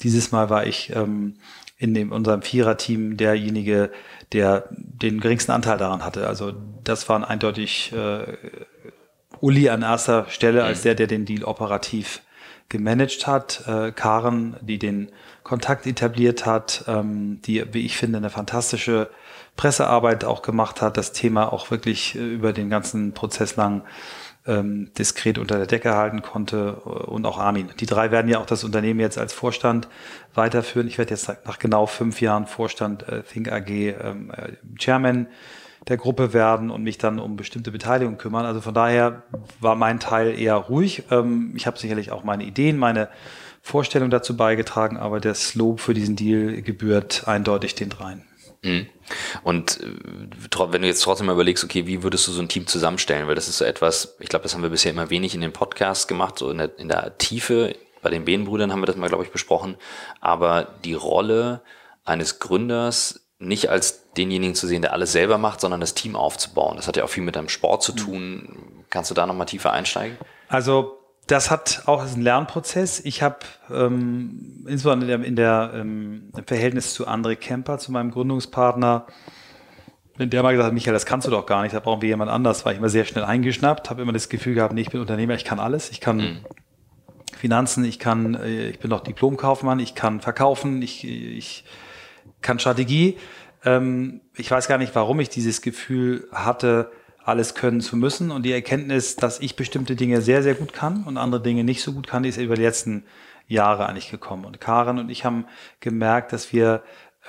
[0.03, 1.35] Dieses Mal war ich ähm,
[1.77, 3.91] in dem, unserem Vierer-Team derjenige,
[4.33, 6.27] der den geringsten Anteil daran hatte.
[6.27, 8.39] Also das waren eindeutig äh,
[9.41, 12.23] Uli an erster Stelle als der, der den Deal operativ
[12.71, 13.65] gemanagt hat.
[13.67, 15.13] Äh, Karen, die den
[15.43, 19.11] Kontakt etabliert hat, ähm, die, wie ich finde, eine fantastische
[19.57, 23.83] Pressearbeit auch gemacht hat, das Thema auch wirklich äh, über den ganzen Prozess lang
[24.47, 27.71] ähm, diskret unter der Decke halten konnte äh, und auch Armin.
[27.81, 29.89] Die drei werden ja auch das Unternehmen jetzt als Vorstand
[30.35, 30.87] weiterführen.
[30.87, 35.27] Ich werde jetzt nach genau fünf Jahren Vorstand äh, Think AG ähm, äh, Chairman
[35.89, 38.45] der Gruppe werden und mich dann um bestimmte Beteiligung kümmern.
[38.45, 39.23] Also von daher
[39.61, 41.05] war mein Teil eher ruhig.
[41.11, 43.09] Ähm, ich habe sicherlich auch meine Ideen, meine
[43.63, 48.23] Vorstellung dazu beigetragen, aber das Lob für diesen Deal gebührt eindeutig den dreien.
[48.63, 48.89] Mhm.
[49.43, 52.67] Und äh, wenn du jetzt trotzdem mal überlegst, okay, wie würdest du so ein Team
[52.67, 53.29] zusammenstellen?
[53.29, 55.53] Weil das ist so etwas, ich glaube, das haben wir bisher immer wenig in den
[55.53, 57.75] Podcasts gemacht, so in der, in der Tiefe.
[58.03, 59.77] Bei den Behenbrüdern haben wir das mal, glaube ich, besprochen.
[60.21, 61.63] Aber die Rolle
[62.05, 66.77] eines Gründers nicht als denjenigen zu sehen, der alles selber macht, sondern das Team aufzubauen.
[66.77, 68.85] Das hat ja auch viel mit deinem Sport zu tun.
[68.89, 70.17] Kannst du da nochmal tiefer einsteigen?
[70.49, 70.96] Also
[71.27, 73.01] das hat auch einen Lernprozess.
[73.01, 73.39] Ich habe
[73.71, 79.07] ähm, insbesondere in der ähm, im Verhältnis zu André Kemper, zu meinem Gründungspartner,
[80.17, 82.09] wenn der mal gesagt hat, Michael, das kannst du doch gar nicht, da brauchen wir
[82.09, 84.91] jemand anders, war ich immer sehr schnell eingeschnappt, habe immer das Gefühl gehabt, nee, ich
[84.91, 86.39] bin Unternehmer, ich kann alles, ich kann mhm.
[87.37, 91.65] Finanzen, ich kann, äh, ich bin doch Diplomkaufmann, ich kann verkaufen, ich, ich
[92.41, 93.19] kann Strategie.
[93.65, 96.91] Ähm, ich weiß gar nicht, warum ich dieses Gefühl hatte,
[97.27, 98.31] alles können zu müssen.
[98.31, 101.83] Und die Erkenntnis, dass ich bestimmte Dinge sehr, sehr gut kann und andere Dinge nicht
[101.83, 103.05] so gut kann, die ist über die letzten
[103.49, 104.45] Jahre eigentlich gekommen.
[104.45, 105.47] Und Karen und ich haben
[105.81, 106.83] gemerkt, dass wir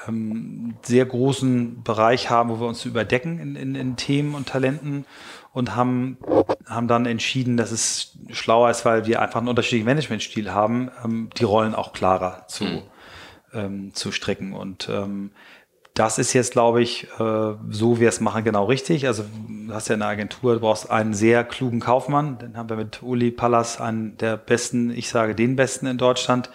[0.07, 5.05] ähm, sehr großen Bereich haben, wo wir uns überdecken in, in, in Themen und Talenten
[5.51, 6.17] und haben,
[6.67, 11.29] haben dann entschieden, dass es schlauer ist, weil wir einfach einen unterschiedlichen Managementstil haben, ähm,
[11.37, 12.81] die Rollen auch klarer zu, mhm.
[13.53, 14.53] ähm, zu stricken.
[14.53, 15.31] Und ähm,
[15.97, 19.07] das ist jetzt, glaube ich, äh, so wie wir es machen, genau richtig.
[19.07, 22.37] Also du hast ja eine Agentur, du brauchst einen sehr klugen Kaufmann.
[22.37, 26.51] Den haben wir mit Uli Pallas, einen der besten, ich sage den besten in Deutschland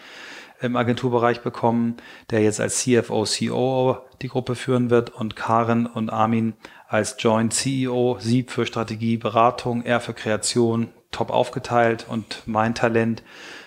[0.60, 1.96] im Agenturbereich bekommen,
[2.30, 6.54] der jetzt als CFO, COO die Gruppe führen wird und Karen und Armin
[6.86, 13.24] als Joint CEO, sie für Strategie, Beratung, er für Kreation, top aufgeteilt und mein Talent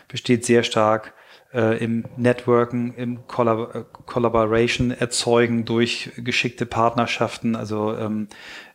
[0.07, 1.13] besteht sehr stark
[1.55, 8.27] äh, im Networken, im Collab äh, Collaboration erzeugen durch geschickte Partnerschaften, also ähm,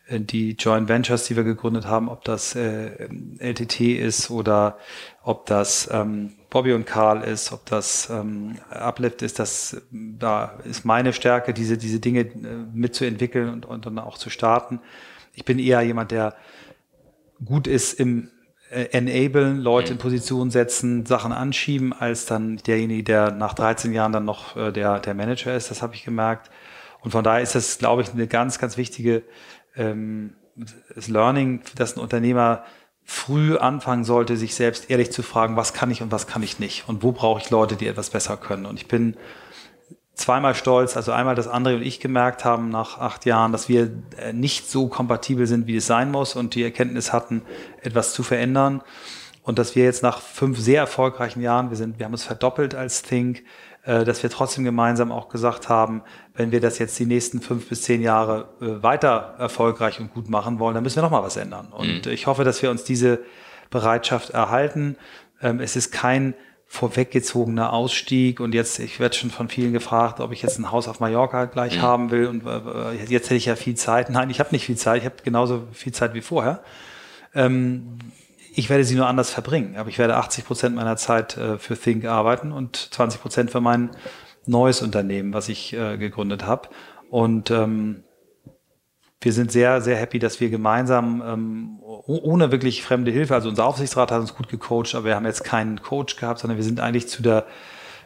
[0.08, 4.78] die Joint Ventures, die wir gegründet haben, ob das äh, LTT ist oder
[5.22, 10.84] ob das ähm, Bobby und Karl ist, ob das ähm, Uplift ist, das da ist
[10.84, 12.32] meine Stärke, diese diese Dinge äh,
[12.72, 14.80] mitzuentwickeln und, und dann auch zu starten.
[15.34, 16.34] Ich bin eher jemand, der
[17.44, 18.30] gut ist im
[18.70, 20.00] enablen, Leute in mhm.
[20.00, 25.00] Position setzen, Sachen anschieben, als dann derjenige, der nach 13 Jahren dann noch äh, der,
[25.00, 25.70] der Manager ist.
[25.70, 26.50] Das habe ich gemerkt.
[27.00, 29.22] Und von daher ist das, glaube ich, eine ganz, ganz wichtige
[29.76, 30.34] ähm,
[30.94, 32.64] das Learning, dass ein Unternehmer
[33.04, 36.58] früh anfangen sollte, sich selbst ehrlich zu fragen, was kann ich und was kann ich
[36.58, 38.66] nicht und wo brauche ich Leute, die etwas besser können.
[38.66, 39.16] Und ich bin
[40.20, 43.90] zweimal stolz, also einmal, dass André und ich gemerkt haben nach acht Jahren, dass wir
[44.18, 47.42] äh, nicht so kompatibel sind, wie es sein muss und die Erkenntnis hatten,
[47.82, 48.82] etwas zu verändern.
[49.42, 52.74] Und dass wir jetzt nach fünf sehr erfolgreichen Jahren, wir sind, wir haben uns verdoppelt
[52.74, 53.42] als Think,
[53.84, 56.02] äh, dass wir trotzdem gemeinsam auch gesagt haben,
[56.34, 60.28] wenn wir das jetzt die nächsten fünf bis zehn Jahre äh, weiter erfolgreich und gut
[60.28, 61.68] machen wollen, dann müssen wir nochmal was ändern.
[61.70, 62.12] Und mhm.
[62.12, 63.20] ich hoffe, dass wir uns diese
[63.70, 64.96] Bereitschaft erhalten.
[65.40, 66.34] Ähm, es ist kein
[66.72, 70.86] vorweggezogener Ausstieg und jetzt, ich werde schon von vielen gefragt, ob ich jetzt ein Haus
[70.86, 71.82] auf Mallorca gleich mhm.
[71.82, 74.08] haben will und äh, jetzt hätte ich ja viel Zeit.
[74.08, 76.62] Nein, ich habe nicht viel Zeit, ich habe genauso viel Zeit wie vorher.
[77.34, 77.98] Ähm,
[78.54, 81.76] ich werde sie nur anders verbringen, aber ich werde 80 Prozent meiner Zeit äh, für
[81.76, 83.90] Think arbeiten und 20 Prozent für mein
[84.46, 86.68] neues Unternehmen, was ich äh, gegründet habe.
[87.10, 88.04] Und ähm,
[89.20, 93.66] wir sind sehr, sehr happy, dass wir gemeinsam, ähm, ohne wirklich fremde Hilfe, also unser
[93.66, 96.80] Aufsichtsrat hat uns gut gecoacht, aber wir haben jetzt keinen Coach gehabt, sondern wir sind
[96.80, 97.46] eigentlich zu der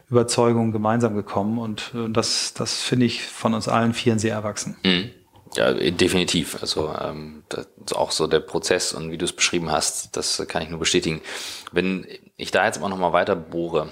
[0.09, 4.75] Überzeugung gemeinsam gekommen und äh, das, das finde ich von uns allen Vieren sehr erwachsen.
[4.83, 5.11] Mhm.
[5.55, 6.57] Ja, definitiv.
[6.61, 10.43] Also ähm, das ist auch so der Prozess und wie du es beschrieben hast, das
[10.47, 11.21] kann ich nur bestätigen.
[11.71, 13.89] Wenn ich da jetzt immer noch mal weiter bohre,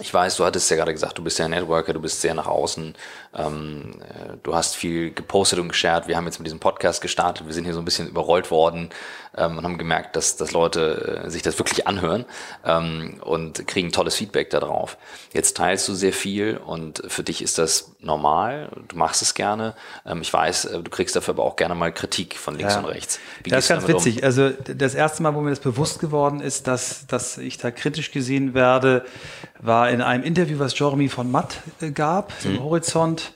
[0.00, 2.46] ich weiß, du hattest ja gerade gesagt, du bist ja Networker, du bist sehr nach
[2.46, 2.94] außen,
[3.34, 6.08] ähm, äh, du hast viel gepostet und geshared.
[6.08, 8.90] Wir haben jetzt mit diesem Podcast gestartet, wir sind hier so ein bisschen überrollt worden
[9.36, 12.24] ähm, und haben gemerkt, dass, dass Leute äh, sich das wirklich anhören
[12.64, 14.96] ähm, und kriegen tolles Feedback darauf.
[15.32, 19.74] Jetzt teilst du sehr viel und für dich ist das normal, du machst es gerne.
[20.06, 22.80] Ähm, ich weiß, äh, du kriegst dafür aber auch gerne mal Kritik von links ja.
[22.80, 23.18] und rechts.
[23.42, 24.18] Wie das ist ganz witzig.
[24.18, 24.24] Um?
[24.24, 28.10] Also das erste Mal, wo mir das bewusst geworden ist, dass, dass ich da kritisch
[28.10, 29.04] gesehen werde,
[29.60, 32.50] war in einem Interview, was Jeremy von Matt äh, gab, mhm.
[32.50, 33.32] im Horizont,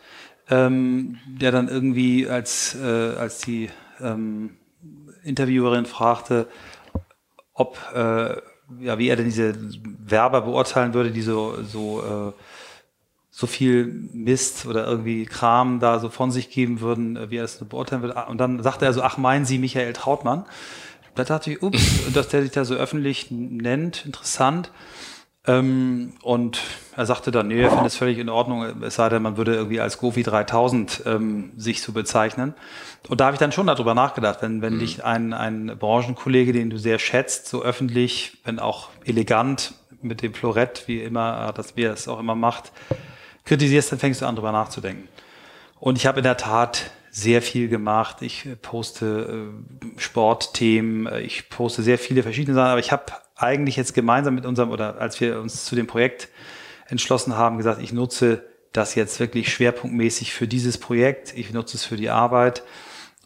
[0.51, 4.57] ähm, der dann irgendwie als, äh, als die ähm,
[5.25, 6.49] Interviewerin fragte,
[7.55, 8.37] ob, äh,
[8.81, 12.33] ja, wie er denn diese Werber beurteilen würde, die so, so, äh,
[13.31, 17.45] so viel Mist oder irgendwie Kram da so von sich geben würden, äh, wie er
[17.45, 18.27] es so beurteilen würde.
[18.29, 20.45] Und dann sagte er so, ach, meinen Sie Michael Trautmann?
[21.15, 24.71] Da dachte ich, ups, dass der sich da so öffentlich nennt, interessant.
[25.47, 26.61] Ähm, und
[26.97, 29.55] er sagte dann, nee, er findet es völlig in Ordnung, es sei denn, man würde
[29.55, 32.55] irgendwie als Gofi 3000 ähm, sich so bezeichnen.
[33.09, 34.79] Und da habe ich dann schon darüber nachgedacht, wenn, wenn mhm.
[34.79, 40.35] dich ein, ein Branchenkollege, den du sehr schätzt, so öffentlich, wenn auch elegant, mit dem
[40.35, 42.73] Florett, wie immer, dass wir es auch immer macht,
[43.45, 45.09] kritisierst, dann fängst du an, darüber nachzudenken.
[45.79, 48.23] Und ich habe in der Tat sehr viel gemacht.
[48.23, 53.05] Ich poste äh, Sportthemen, ich poste sehr viele verschiedene Sachen, aber ich habe
[53.43, 56.29] eigentlich jetzt gemeinsam mit unserem, oder als wir uns zu dem Projekt
[56.87, 61.85] entschlossen haben, gesagt, ich nutze das jetzt wirklich schwerpunktmäßig für dieses Projekt, ich nutze es
[61.85, 62.63] für die Arbeit.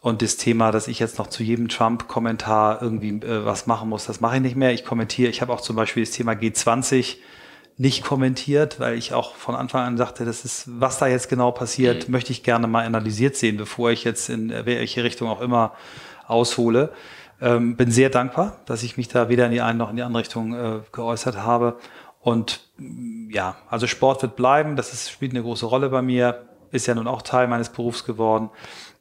[0.00, 4.06] Und das Thema, dass ich jetzt noch zu jedem Trump-Kommentar irgendwie äh, was machen muss,
[4.06, 4.72] das mache ich nicht mehr.
[4.72, 7.16] Ich kommentiere, ich habe auch zum Beispiel das Thema G20
[7.78, 11.50] nicht kommentiert, weil ich auch von Anfang an sagte, das ist, was da jetzt genau
[11.50, 12.12] passiert, mhm.
[12.12, 15.72] möchte ich gerne mal analysiert sehen, bevor ich jetzt in welche Richtung auch immer
[16.26, 16.92] aushole.
[17.40, 20.02] Ähm, bin sehr dankbar, dass ich mich da weder in die eine noch in die
[20.02, 21.78] andere Richtung äh, geäußert habe.
[22.20, 26.46] Und mm, ja, also Sport wird bleiben, das ist, spielt eine große Rolle bei mir,
[26.70, 28.50] ist ja nun auch Teil meines Berufs geworden.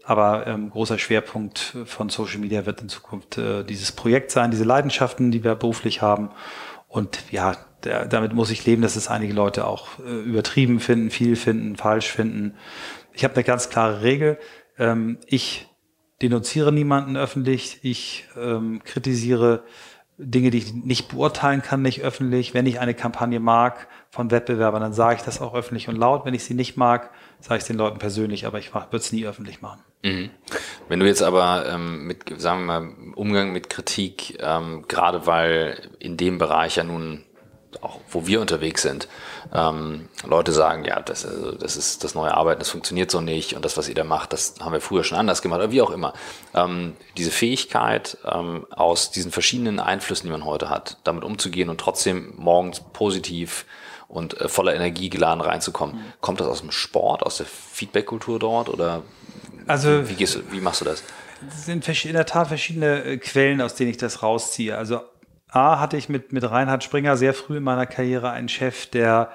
[0.04, 4.64] Aber ähm, großer Schwerpunkt von Social Media wird in Zukunft äh, dieses Projekt sein, diese
[4.64, 6.30] Leidenschaften, die wir beruflich haben.
[6.88, 11.10] Und ja, der, damit muss ich leben, dass es einige Leute auch äh, übertrieben finden,
[11.10, 12.56] viel finden, falsch finden.
[13.14, 14.38] Ich habe eine ganz klare Regel.
[14.78, 15.68] Ähm, ich
[16.22, 19.64] denunziere niemanden öffentlich, ich ähm, kritisiere
[20.18, 22.54] Dinge, die ich nicht beurteilen kann, nicht öffentlich.
[22.54, 26.26] Wenn ich eine Kampagne mag von Wettbewerbern, dann sage ich das auch öffentlich und laut.
[26.26, 29.12] Wenn ich sie nicht mag, sage ich es den Leuten persönlich, aber ich würde es
[29.12, 29.82] nie öffentlich machen.
[30.04, 30.30] Mhm.
[30.88, 35.90] Wenn du jetzt aber ähm, mit, sagen wir mal, Umgang mit Kritik, ähm, gerade weil
[36.00, 37.25] in dem Bereich ja nun
[37.84, 39.08] auch wo wir unterwegs sind,
[39.54, 43.54] ähm, Leute sagen, ja, das, also, das ist das neue Arbeiten, das funktioniert so nicht
[43.56, 45.82] und das, was ihr da macht, das haben wir früher schon anders gemacht oder wie
[45.82, 46.14] auch immer.
[46.54, 51.80] Ähm, diese Fähigkeit ähm, aus diesen verschiedenen Einflüssen, die man heute hat, damit umzugehen und
[51.80, 53.66] trotzdem morgens positiv
[54.08, 56.14] und äh, voller Energie geladen reinzukommen, mhm.
[56.22, 59.04] kommt das aus dem Sport, aus der Feedback-Kultur dort oder
[59.68, 61.04] also, wie, gehst du, wie machst du das?
[61.50, 64.78] Es sind in der Tat verschiedene äh, Quellen, aus denen ich das rausziehe.
[64.78, 65.02] Also
[65.56, 69.32] A hatte ich mit, mit Reinhard Springer sehr früh in meiner Karriere einen Chef, der,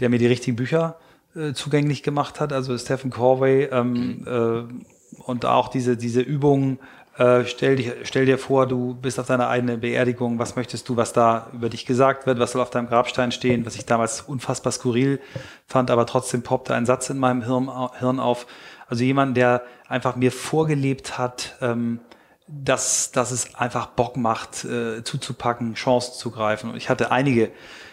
[0.00, 0.96] der mir die richtigen Bücher
[1.36, 4.26] äh, zugänglich gemacht hat, also Stephen Corway ähm, mhm.
[4.26, 6.78] äh, und auch diese, diese Übungen,
[7.18, 10.96] äh, stell, dich, stell dir vor, du bist auf deiner eigenen Beerdigung, was möchtest du,
[10.96, 14.22] was da über dich gesagt wird, was soll auf deinem Grabstein stehen, was ich damals
[14.22, 15.20] unfassbar skurril
[15.66, 18.46] fand, aber trotzdem poppte ein Satz in meinem Hirn, auf.
[18.88, 22.00] Also jemand, der einfach mir vorgelebt hat, ähm,
[22.48, 26.70] dass, dass es einfach Bock macht, äh, zuzupacken, Chancen zu greifen.
[26.70, 27.50] Und ich hatte einige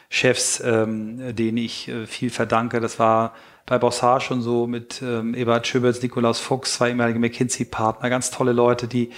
[0.09, 2.79] Chefs, ähm, denen ich äh, viel verdanke.
[2.79, 3.33] Das war
[3.69, 8.51] bei Bossar schon so mit ähm, Ebert Schüberts, Nikolaus Fuchs, zwei ehemalige McKinsey-Partner, ganz tolle
[8.51, 9.11] Leute, die,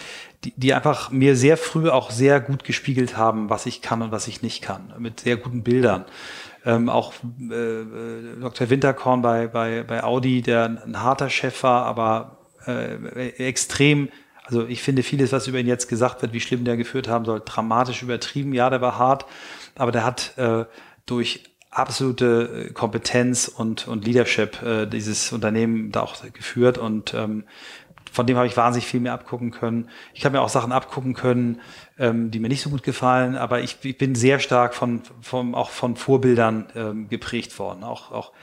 [0.44, 4.12] die, die einfach mir sehr früh auch sehr gut gespiegelt haben, was ich kann und
[4.12, 6.04] was ich nicht kann, mit sehr guten Bildern.
[6.66, 7.14] Ähm, auch
[7.50, 8.70] äh, äh Dr.
[8.70, 14.10] Winterkorn bei, bei, bei Audi, der ein harter Chef war, aber äh, extrem
[14.52, 17.24] also ich finde vieles, was über ihn jetzt gesagt wird, wie schlimm der geführt haben
[17.24, 18.54] soll, dramatisch übertrieben.
[18.54, 19.26] Ja, der war hart,
[19.76, 20.66] aber der hat äh,
[21.06, 27.46] durch absolute äh, Kompetenz und, und Leadership äh, dieses Unternehmen da auch geführt und ähm,
[28.12, 29.88] von dem habe ich wahnsinnig viel mehr abgucken können.
[30.14, 31.62] Ich habe mir auch Sachen abgucken können,
[31.98, 35.56] ähm, die mir nicht so gut gefallen, aber ich, ich bin sehr stark von, von
[35.56, 37.86] auch von Vorbildern ähm, geprägt worden.
[37.86, 38.34] Auch, auch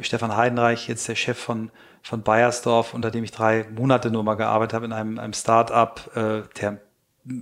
[0.00, 1.70] Stefan Heidenreich, jetzt der Chef von
[2.06, 6.12] von Bayersdorf, unter dem ich drei Monate nur mal gearbeitet habe in einem, einem Start-up,
[6.14, 6.78] äh, der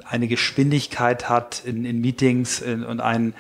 [0.07, 3.35] eine Geschwindigkeit hat in, in Meetings in, und einen,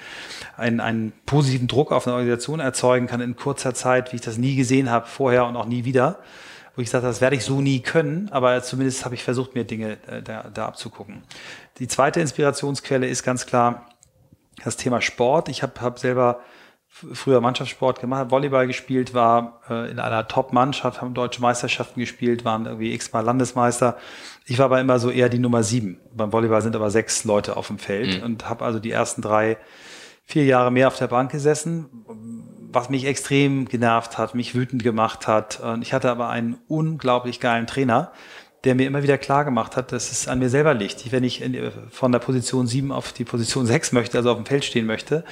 [0.58, 4.36] einen, einen positiven Druck auf eine Organisation erzeugen kann in kurzer Zeit, wie ich das
[4.36, 6.18] nie gesehen habe, vorher und auch nie wieder.
[6.76, 9.64] Wo ich habe, das werde ich so nie können, aber zumindest habe ich versucht, mir
[9.64, 11.22] Dinge äh, da, da abzugucken.
[11.78, 13.86] Die zweite Inspirationsquelle ist ganz klar
[14.62, 15.48] das Thema Sport.
[15.48, 16.40] Ich habe hab selber
[17.12, 22.66] früher Mannschaftssport gemacht, Volleyball gespielt, war äh, in einer Top-Mannschaft, haben deutsche Meisterschaften gespielt, waren
[22.66, 23.96] irgendwie x-mal Landesmeister.
[24.46, 25.98] Ich war aber immer so eher die Nummer sieben.
[26.14, 28.24] Beim Volleyball sind aber sechs Leute auf dem Feld mhm.
[28.24, 29.56] und habe also die ersten drei,
[30.24, 32.04] vier Jahre mehr auf der Bank gesessen,
[32.72, 35.60] was mich extrem genervt hat, mich wütend gemacht hat.
[35.60, 38.12] Und ich hatte aber einen unglaublich geilen Trainer,
[38.64, 41.12] der mir immer wieder klar gemacht hat, dass es an mir selber liegt.
[41.12, 44.46] Wenn ich in, von der Position 7 auf die Position 6 möchte, also auf dem
[44.46, 45.24] Feld stehen möchte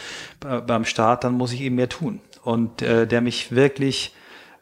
[0.47, 2.21] äh, beim Start, dann muss ich eben mehr tun.
[2.43, 4.15] Und äh, der mich wirklich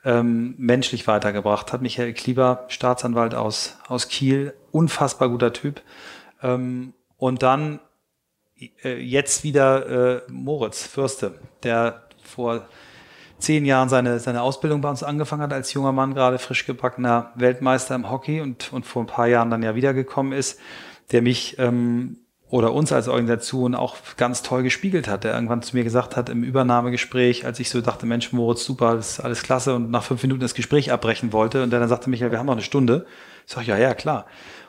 [0.05, 1.83] ähm, menschlich weitergebracht hat.
[1.83, 5.83] Michael Klieber, Staatsanwalt aus, aus Kiel, unfassbar guter Typ.
[6.43, 7.81] Ähm, und dann
[8.83, 12.67] äh, jetzt wieder äh, Moritz Fürste, der vor
[13.41, 17.33] zehn Jahren seine, seine Ausbildung bei uns angefangen hat, als junger Mann, gerade frisch gebackener
[17.35, 20.59] Weltmeister im Hockey und, und vor ein paar Jahren dann ja wiedergekommen ist,
[21.13, 22.19] der mich ähm,
[22.51, 26.29] oder uns als Organisation auch ganz toll gespiegelt hat, der irgendwann zu mir gesagt hat
[26.29, 30.03] im Übernahmegespräch, als ich so dachte, Mensch, Moritz, super, das ist alles klasse und nach
[30.03, 32.63] fünf Minuten das Gespräch abbrechen wollte und der dann sagte, Michael, wir haben noch eine
[32.63, 33.07] Stunde.
[33.47, 34.27] Ich sage, ja, ja, klar.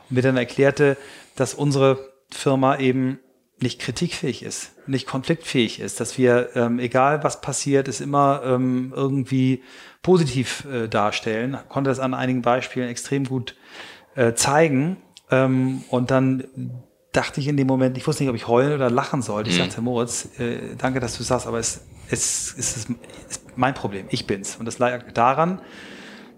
[0.10, 0.96] Und mir dann erklärte,
[1.36, 1.98] dass unsere
[2.30, 3.20] Firma eben
[3.62, 8.92] nicht kritikfähig ist, nicht konfliktfähig ist, dass wir, ähm, egal was passiert, es immer ähm,
[8.96, 9.64] irgendwie
[10.02, 11.58] positiv äh, darstellen.
[11.70, 13.56] Konnte das an einigen Beispielen extrem gut
[14.16, 14.98] äh, zeigen.
[15.30, 16.44] Ähm, und dann
[17.12, 19.50] dachte ich in dem Moment, ich wusste nicht, ob ich heulen oder lachen sollte.
[19.50, 19.64] Ich mhm.
[19.64, 22.90] sagte, Moritz, äh, danke, dass du sagst, aber es, es, es ist,
[23.30, 24.56] ist mein Problem, ich bin's.
[24.56, 25.62] Und das lag daran,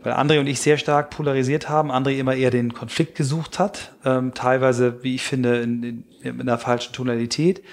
[0.04, 1.92] weil André und ich sehr stark polarisiert haben.
[1.92, 6.42] André immer eher den Konflikt gesucht hat, ähm, teilweise, wie ich finde, in, in, in
[6.42, 7.64] einer falschen Tonalität.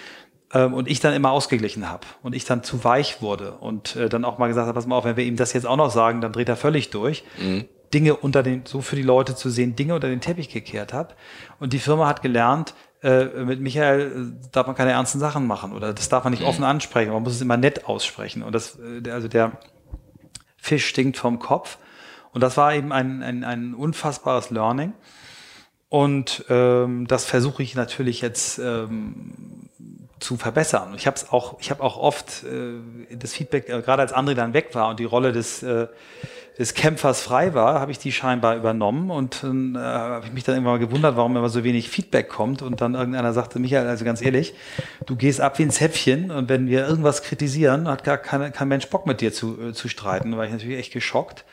[0.53, 4.09] Ähm, und ich dann immer ausgeglichen habe und ich dann zu weich wurde und äh,
[4.09, 5.91] dann auch mal gesagt habe, pass mal auf, wenn wir ihm das jetzt auch noch
[5.91, 7.25] sagen, dann dreht er völlig durch.
[7.39, 7.67] Mhm.
[7.95, 11.15] Dinge unter den, so für die Leute zu sehen, Dinge unter den Teppich gekehrt habe.
[11.59, 15.73] Und die Firma hat gelernt, äh, mit Michael äh, darf man keine ernsten Sachen machen
[15.73, 16.49] oder das darf man nicht mhm.
[16.49, 18.43] offen ansprechen, man muss es immer nett aussprechen.
[18.43, 19.53] Und das, äh, also der
[20.57, 21.79] Fisch stinkt vom Kopf.
[22.33, 24.93] Und das war eben ein, ein, ein unfassbares Learning.
[25.89, 29.69] Und ähm, das versuche ich natürlich jetzt ähm,
[30.21, 30.95] zu verbessern.
[30.97, 34.35] Ich habe es auch, ich habe auch oft äh, das Feedback, äh, gerade als André
[34.35, 35.89] dann weg war und die Rolle des, äh,
[36.59, 40.57] des Kämpfers frei war, habe ich die scheinbar übernommen und äh, habe ich mich dann
[40.57, 44.23] immer gewundert, warum immer so wenig Feedback kommt und dann irgendeiner sagte, Michael, also ganz
[44.23, 44.55] ehrlich,
[45.07, 48.69] du gehst ab wie ein Zäpfchen und wenn wir irgendwas kritisieren, hat gar keine, kein
[48.69, 50.33] Mensch Bock mit dir zu, äh, zu streiten.
[50.33, 51.45] Da war ich natürlich echt geschockt.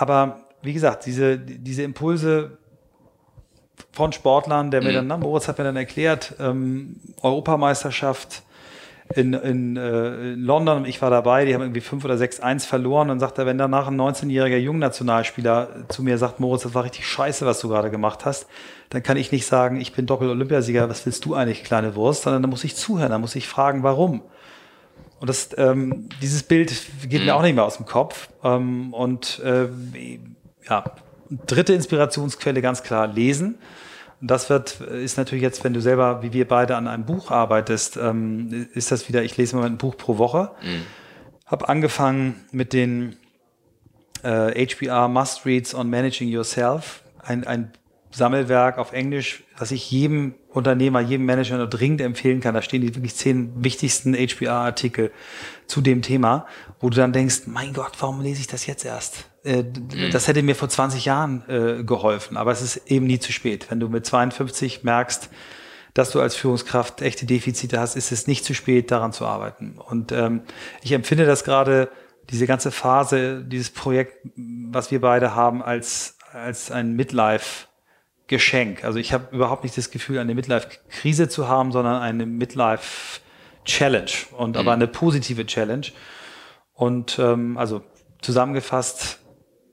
[0.00, 2.56] Aber wie gesagt, diese, diese Impulse
[3.92, 4.94] von Sportlern, der mir mhm.
[4.94, 8.42] dann, na, Moritz hat mir dann erklärt, ähm, Europameisterschaft
[9.14, 13.10] in, in, äh, in London, ich war dabei, die haben irgendwie 5 oder 6-1 verloren
[13.10, 17.06] und sagt er, wenn danach ein 19-jähriger Jungnationalspieler zu mir sagt, Moritz, das war richtig
[17.06, 18.46] scheiße, was du gerade gemacht hast,
[18.88, 22.40] dann kann ich nicht sagen, ich bin Doppel-Olympiasieger, was willst du eigentlich, kleine Wurst, sondern
[22.40, 24.22] dann muss ich zuhören, dann muss ich fragen, warum.
[25.20, 26.72] Und das, ähm, dieses Bild
[27.08, 27.26] geht mhm.
[27.26, 28.30] mir auch nicht mehr aus dem Kopf.
[28.42, 29.68] Ähm, und äh,
[30.68, 30.84] ja,
[31.46, 33.58] dritte Inspirationsquelle ganz klar lesen.
[34.22, 37.30] Und das wird, ist natürlich jetzt, wenn du selber, wie wir beide an einem Buch
[37.30, 40.52] arbeitest, ähm, ist das wieder, ich lese mal ein Buch pro Woche.
[40.62, 40.86] Mhm.
[41.44, 43.16] Habe angefangen mit den
[44.22, 47.02] äh, HBR Must Reads on Managing Yourself.
[47.22, 47.72] Ein, ein
[48.10, 52.54] Sammelwerk auf Englisch, das ich jedem Unternehmer, jedem Manager nur dringend empfehlen kann.
[52.54, 55.12] Da stehen die wirklich zehn wichtigsten HBR-Artikel
[55.66, 56.46] zu dem Thema,
[56.80, 59.26] wo du dann denkst, mein Gott, warum lese ich das jetzt erst?
[59.44, 60.10] Äh, mhm.
[60.10, 63.70] Das hätte mir vor 20 Jahren äh, geholfen, aber es ist eben nie zu spät.
[63.70, 65.30] Wenn du mit 52 merkst,
[65.94, 69.78] dass du als Führungskraft echte Defizite hast, ist es nicht zu spät, daran zu arbeiten.
[69.78, 70.42] Und ähm,
[70.82, 71.90] ich empfinde das gerade,
[72.28, 77.69] diese ganze Phase, dieses Projekt, was wir beide haben, als, als ein Midlife-
[78.30, 78.84] Geschenk.
[78.84, 84.50] Also ich habe überhaupt nicht das Gefühl, eine Midlife-Krise zu haben, sondern eine Midlife-Challenge und
[84.50, 84.56] mhm.
[84.56, 85.88] aber eine positive Challenge.
[86.72, 87.82] Und ähm, also
[88.22, 89.18] zusammengefasst,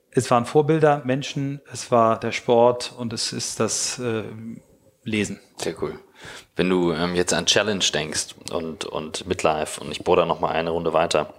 [0.10, 4.24] es waren Vorbilder, Menschen, es war der Sport und es ist das äh,
[5.04, 5.40] Lesen.
[5.58, 6.00] Sehr cool.
[6.56, 10.54] Wenn du ähm, jetzt an Challenge denkst und, und Midlife und ich bohre da nochmal
[10.54, 11.32] eine Runde weiter.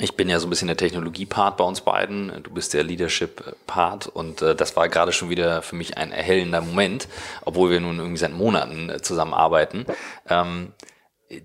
[0.00, 2.42] Ich bin ja so ein bisschen der Technologie-Part bei uns beiden.
[2.42, 6.60] Du bist der Leadership-Part und äh, das war gerade schon wieder für mich ein erhellender
[6.62, 7.06] Moment,
[7.42, 9.86] obwohl wir nun irgendwie seit Monaten äh, zusammenarbeiten.
[10.28, 10.72] Ähm,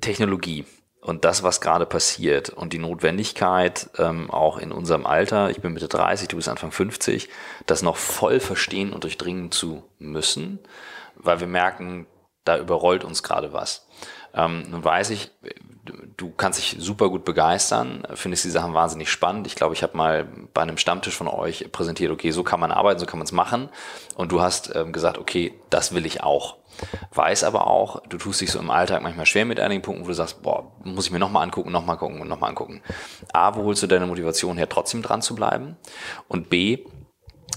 [0.01, 0.65] Technologie
[1.01, 5.73] und das, was gerade passiert und die Notwendigkeit, ähm, auch in unserem Alter, ich bin
[5.73, 7.29] Mitte 30, du bist Anfang 50,
[7.67, 10.59] das noch voll verstehen und durchdringen zu müssen,
[11.15, 12.07] weil wir merken,
[12.45, 13.87] da überrollt uns gerade was.
[14.33, 15.31] Ähm, nun weiß ich,
[16.17, 19.47] du kannst dich super gut begeistern, findest die Sachen wahnsinnig spannend.
[19.47, 22.71] Ich glaube, ich habe mal bei einem Stammtisch von euch präsentiert, okay, so kann man
[22.71, 23.69] arbeiten, so kann man es machen.
[24.15, 26.57] Und du hast ähm, gesagt, okay, das will ich auch.
[27.13, 30.07] Weiß aber auch, du tust dich so im Alltag manchmal schwer mit einigen Punkten, wo
[30.07, 32.81] du sagst, boah, muss ich mir nochmal angucken, nochmal gucken und nochmal angucken.
[33.33, 35.77] A, wo holst du deine Motivation her, trotzdem dran zu bleiben?
[36.27, 36.85] Und B,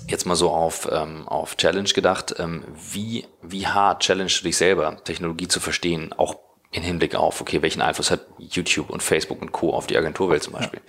[0.09, 4.57] jetzt mal so auf, ähm, auf Challenge gedacht, ähm, wie, wie hart challenge du dich
[4.57, 6.37] selber, Technologie zu verstehen, auch
[6.73, 9.73] in Hinblick auf, okay, welchen Einfluss hat YouTube und Facebook und Co.
[9.73, 10.81] auf die Agenturwelt zum Beispiel?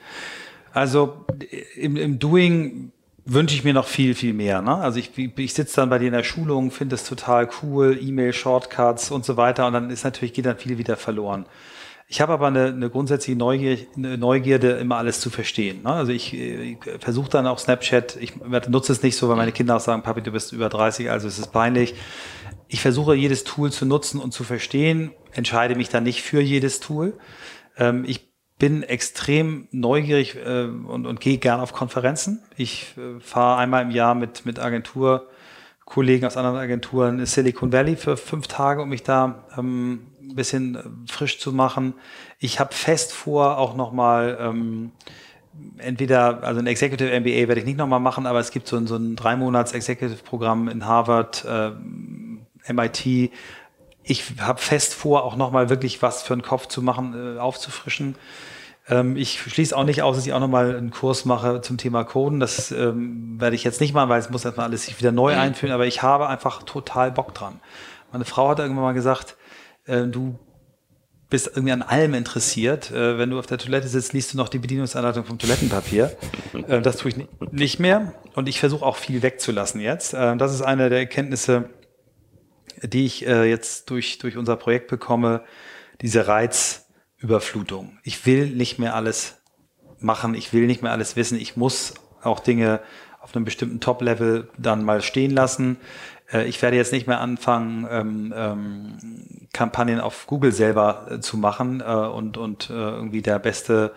[0.74, 1.26] Also
[1.76, 2.92] im, im Doing
[3.26, 4.62] wünsche ich mir noch viel, viel mehr.
[4.62, 4.76] Ne?
[4.76, 9.12] Also ich, ich sitze dann bei dir in der Schulung, finde es total cool, E-Mail-Shortcuts
[9.12, 11.46] und so weiter und dann ist natürlich, geht dann viel wieder verloren.
[12.14, 15.82] Ich habe aber eine, eine grundsätzliche Neugier, eine Neugierde, immer alles zu verstehen.
[15.82, 15.90] Ne?
[15.90, 18.34] Also ich, ich versuche dann auch Snapchat, ich
[18.68, 21.28] nutze es nicht so, weil meine Kinder auch sagen, Papi, du bist über 30, also
[21.28, 21.96] es ist peinlich
[22.74, 26.80] ich versuche jedes Tool zu nutzen und zu verstehen, entscheide mich dann nicht für jedes
[26.80, 27.14] Tool.
[27.78, 32.42] Ähm, ich bin extrem neugierig äh, und, und gehe gern auf Konferenzen.
[32.58, 37.96] Ich äh, fahre einmal im Jahr mit, mit Agenturkollegen aus anderen Agenturen in Silicon Valley
[37.96, 41.94] für fünf Tage, um mich da ähm, ein bisschen äh, frisch zu machen.
[42.40, 44.92] Ich habe fest vor, auch nochmal ähm,
[45.78, 48.88] entweder, also ein Executive MBA werde ich nicht nochmal machen, aber es gibt so ein,
[48.88, 51.72] so ein drei Monats Executive Programm in Harvard, äh,
[52.72, 53.32] MIT.
[54.06, 58.16] Ich habe fest vor, auch nochmal wirklich was für den Kopf zu machen, äh, aufzufrischen.
[58.90, 62.04] Ähm, ich schließe auch nicht aus, dass ich auch nochmal einen Kurs mache zum Thema
[62.04, 62.40] Coden.
[62.40, 65.34] Das ähm, werde ich jetzt nicht machen, weil es muss erstmal alles sich wieder neu
[65.34, 65.40] mhm.
[65.40, 67.60] einführen, aber ich habe einfach total Bock dran.
[68.12, 69.38] Meine Frau hat irgendwann mal gesagt,
[69.86, 70.40] äh, du
[71.30, 72.92] bist irgendwie an allem interessiert.
[72.92, 76.16] Äh, wenn du auf der Toilette sitzt, liest du noch die Bedienungsanleitung vom Toilettenpapier.
[76.68, 77.18] Äh, das tue ich
[77.52, 78.14] nicht mehr.
[78.36, 80.14] Und ich versuche auch viel wegzulassen jetzt.
[80.14, 81.72] Äh, das ist eine der Erkenntnisse,
[82.84, 85.44] die ich äh, jetzt durch, durch unser Projekt bekomme,
[86.02, 87.98] diese Reizüberflutung.
[88.04, 89.42] Ich will nicht mehr alles
[90.00, 92.82] machen, ich will nicht mehr alles wissen, ich muss auch Dinge
[93.20, 95.78] auf einem bestimmten Top-Level dann mal stehen lassen.
[96.32, 98.98] Äh, ich werde jetzt nicht mehr anfangen, ähm, ähm,
[99.54, 103.94] Kampagnen auf Google selber äh, zu machen äh, und, und äh, irgendwie der beste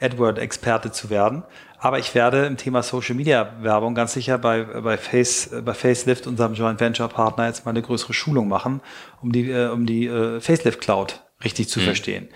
[0.00, 1.42] AdWord-Experte zu werden.
[1.80, 6.26] Aber ich werde im Thema Social Media Werbung ganz sicher bei, bei, Face, bei Facelift,
[6.26, 8.80] unserem Joint Venture Partner, jetzt mal eine größere Schulung machen,
[9.22, 11.84] um die, äh, um die äh, Facelift Cloud richtig zu mhm.
[11.84, 12.28] verstehen.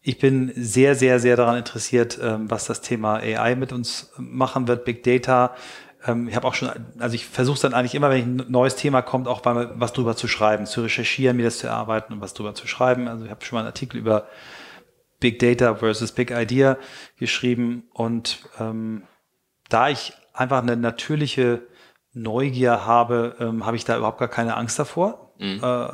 [0.00, 4.68] Ich bin sehr, sehr, sehr daran interessiert, ähm, was das Thema AI mit uns machen
[4.68, 5.54] wird, Big Data.
[6.06, 9.02] Ähm, ich habe auch schon, also ich versuche dann eigentlich immer, wenn ein neues Thema
[9.02, 12.54] kommt, auch was drüber zu schreiben, zu recherchieren, mir das zu erarbeiten und was drüber
[12.54, 13.08] zu schreiben.
[13.08, 14.26] Also ich habe schon mal einen Artikel über
[15.18, 16.76] Big Data versus Big Idea
[17.18, 19.02] geschrieben und ähm,
[19.68, 21.62] da ich einfach eine natürliche
[22.12, 25.60] Neugier habe, ähm, habe ich da überhaupt gar keine Angst davor, mhm.
[25.62, 25.88] äh,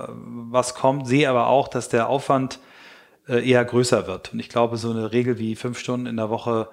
[0.51, 2.59] was kommt, sehe aber auch, dass der Aufwand
[3.29, 4.33] äh, eher größer wird.
[4.33, 6.69] Und ich glaube, so eine Regel wie fünf Stunden in der Woche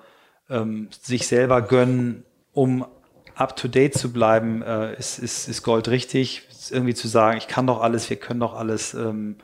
[0.50, 2.86] ähm, sich selber gönnen, um
[3.40, 6.44] up to date zu bleiben, äh, ist, ist, ist Gold richtig.
[6.70, 9.38] Irgendwie zu sagen, ich kann doch alles, wir können doch alles, ähm,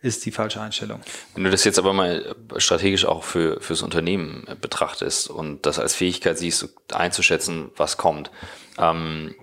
[0.00, 1.00] ist die falsche Einstellung.
[1.34, 5.94] Wenn du das jetzt aber mal strategisch auch für fürs Unternehmen betrachtest und das als
[5.94, 8.30] Fähigkeit siehst, einzuschätzen, was kommt.
[8.78, 9.34] Ähm,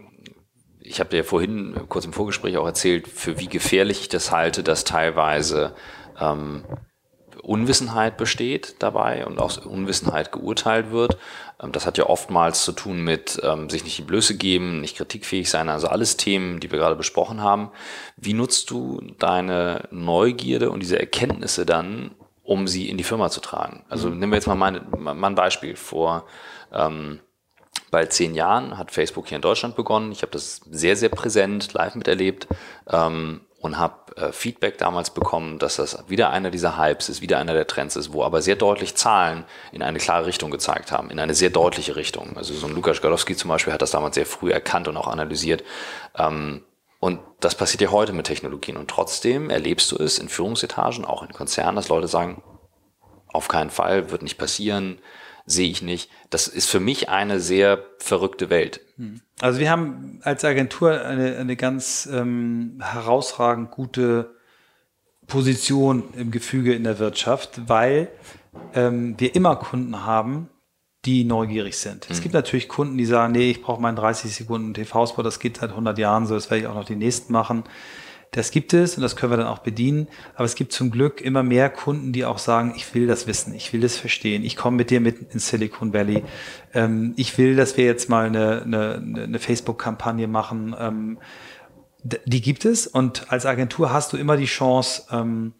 [0.79, 4.63] ich habe dir vorhin kurz im Vorgespräch auch erzählt, für wie gefährlich ich das halte,
[4.63, 5.75] dass teilweise
[6.19, 6.63] ähm,
[7.41, 11.17] Unwissenheit besteht dabei und aus Unwissenheit geurteilt wird.
[11.61, 14.97] Ähm, das hat ja oftmals zu tun mit ähm, sich nicht die Blöße geben, nicht
[14.97, 17.71] kritikfähig sein, also alles Themen, die wir gerade besprochen haben.
[18.15, 22.11] Wie nutzt du deine Neugierde und diese Erkenntnisse dann,
[22.43, 23.83] um sie in die Firma zu tragen?
[23.89, 24.19] Also mhm.
[24.19, 26.25] nehmen wir jetzt mal, meine, mal ein Beispiel vor.
[26.71, 27.19] Ähm,
[27.91, 30.11] bald zehn Jahren hat Facebook hier in Deutschland begonnen.
[30.11, 32.47] Ich habe das sehr, sehr präsent live miterlebt.
[32.87, 37.39] Ähm, und habe äh, Feedback damals bekommen, dass das wieder einer dieser Hypes ist, wieder
[37.39, 41.09] einer der Trends ist, wo aber sehr deutlich Zahlen in eine klare Richtung gezeigt haben,
[41.09, 42.37] in eine sehr deutliche Richtung.
[42.37, 45.07] Also so ein Lukas Gadowski zum Beispiel hat das damals sehr früh erkannt und auch
[45.07, 45.63] analysiert.
[46.15, 46.63] Ähm,
[46.99, 48.77] und das passiert ja heute mit Technologien.
[48.77, 52.43] Und trotzdem erlebst du es in Führungsetagen, auch in Konzernen, dass Leute sagen,
[53.27, 54.99] auf keinen Fall, wird nicht passieren,
[55.47, 56.11] sehe ich nicht.
[56.29, 58.81] Das ist für mich eine sehr verrückte Welt.
[58.97, 59.21] Hm.
[59.39, 64.35] Also wir haben als Agentur eine, eine ganz ähm, herausragend gute
[65.25, 68.09] Position im Gefüge in der Wirtschaft, weil
[68.75, 70.49] ähm, wir immer Kunden haben,
[71.05, 72.07] die neugierig sind.
[72.07, 72.11] Mhm.
[72.11, 72.23] Es hm.
[72.23, 75.69] gibt natürlich Kunden, die sagen, nee, ich brauche meinen 30 Sekunden TV-Spot, das geht seit
[75.69, 77.63] 100 Jahren so, das werde ich auch noch die nächsten machen.
[78.31, 80.07] Das gibt es und das können wir dann auch bedienen.
[80.35, 83.53] Aber es gibt zum Glück immer mehr Kunden, die auch sagen, ich will das wissen,
[83.53, 86.23] ich will das verstehen, ich komme mit dir mit ins Silicon Valley.
[86.73, 90.75] Ähm, ich will, dass wir jetzt mal eine, eine, eine Facebook-Kampagne machen.
[90.77, 91.19] Ähm,
[92.03, 95.53] die gibt es und als Agentur hast du immer die Chance, ähm,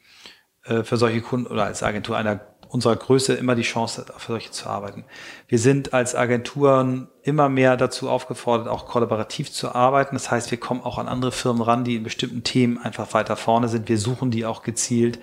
[0.68, 4.52] äh, für solche Kunden oder als Agentur einer unserer Größe immer die Chance, für solche
[4.52, 5.06] zu arbeiten.
[5.48, 10.16] Wir sind als Agenturen immer mehr dazu aufgefordert, auch kollaborativ zu arbeiten.
[10.16, 13.36] Das heißt, wir kommen auch an andere Firmen ran, die in bestimmten Themen einfach weiter
[13.36, 13.90] vorne sind.
[13.90, 15.20] Wir suchen die auch gezielt.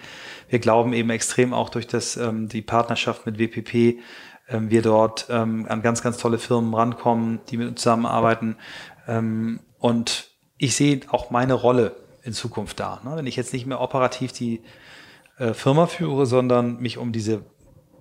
[0.49, 4.01] Wir glauben eben extrem auch durch das, ähm, die Partnerschaft mit WPP,
[4.49, 8.57] ähm, wir dort ähm, an ganz, ganz tolle Firmen rankommen, die mit uns zusammenarbeiten.
[9.07, 10.29] Ähm, und
[10.59, 13.01] ich sehe auch meine Rolle in Zukunft da.
[13.05, 13.17] Ne?
[13.17, 14.63] Wenn ich jetzt nicht mehr operativ die
[15.39, 17.43] äh, Firma führe, sondern mich um diese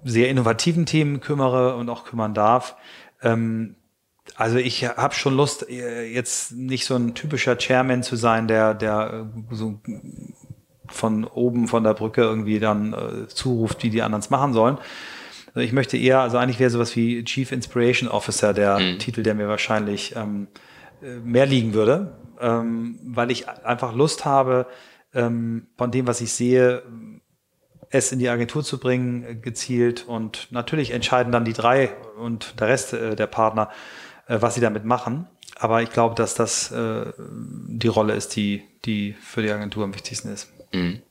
[0.03, 2.75] sehr innovativen Themen kümmere und auch kümmern darf.
[3.21, 3.75] Ähm,
[4.36, 8.73] also ich habe schon Lust, äh, jetzt nicht so ein typischer Chairman zu sein, der,
[8.73, 9.79] der äh, so
[10.88, 14.77] von oben von der Brücke irgendwie dann äh, zuruft, wie die anderen es machen sollen.
[15.47, 18.99] Also ich möchte eher, also eigentlich wäre sowas wie Chief Inspiration Officer der mhm.
[18.99, 20.47] Titel, der mir wahrscheinlich ähm,
[21.23, 24.65] mehr liegen würde, ähm, weil ich einfach Lust habe,
[25.13, 26.84] ähm, von dem, was ich sehe,
[27.93, 30.05] es in die Agentur zu bringen, äh, gezielt.
[30.07, 33.69] Und natürlich entscheiden dann die drei und der Rest äh, der Partner,
[34.27, 35.27] äh, was sie damit machen.
[35.55, 40.33] Aber ich glaube, dass das die Rolle ist, die, die für die Agentur am wichtigsten
[40.33, 40.51] ist.
[40.73, 41.03] Mhm.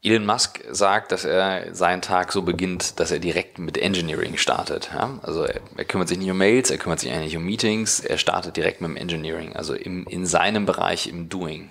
[0.00, 4.90] Elon Musk sagt, dass er seinen Tag so beginnt, dass er direkt mit Engineering startet.
[4.94, 5.18] Ja?
[5.22, 8.16] Also er, er, kümmert sich nicht um Mails, er kümmert sich eigentlich um Meetings, er
[8.16, 11.70] startet direkt mit dem Engineering, also im, in seinem Bereich im Doing.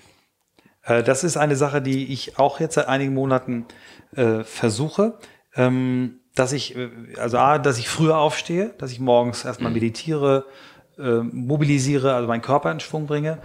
[0.87, 3.65] Äh, das ist eine Sache, die ich auch jetzt seit einigen Monaten
[4.15, 5.19] äh, versuche.
[5.55, 9.75] Ähm, dass ich, äh, also A, dass ich früher aufstehe, dass ich morgens erstmal mhm.
[9.75, 10.45] meditiere,
[10.97, 13.39] äh, mobilisiere, also meinen Körper in Schwung bringe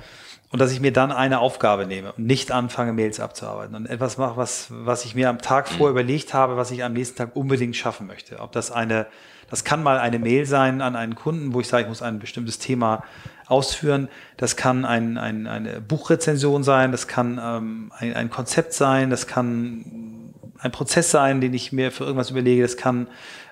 [0.53, 4.18] und dass ich mir dann eine Aufgabe nehme und nicht anfange, Mails abzuarbeiten und etwas
[4.18, 5.92] mache, was, was ich mir am Tag vor mhm.
[5.92, 8.38] überlegt habe, was ich am nächsten Tag unbedingt schaffen möchte.
[8.38, 9.07] Ob das eine,
[9.48, 12.18] das kann mal eine Mail sein an einen Kunden, wo ich sage, ich muss ein
[12.18, 13.03] bestimmtes Thema
[13.46, 14.09] ausführen.
[14.36, 19.26] Das kann ein, ein, eine Buchrezension sein, das kann ähm, ein, ein Konzept sein, das
[19.26, 23.09] kann ein Prozess sein, den ich mir für irgendwas überlege, das kann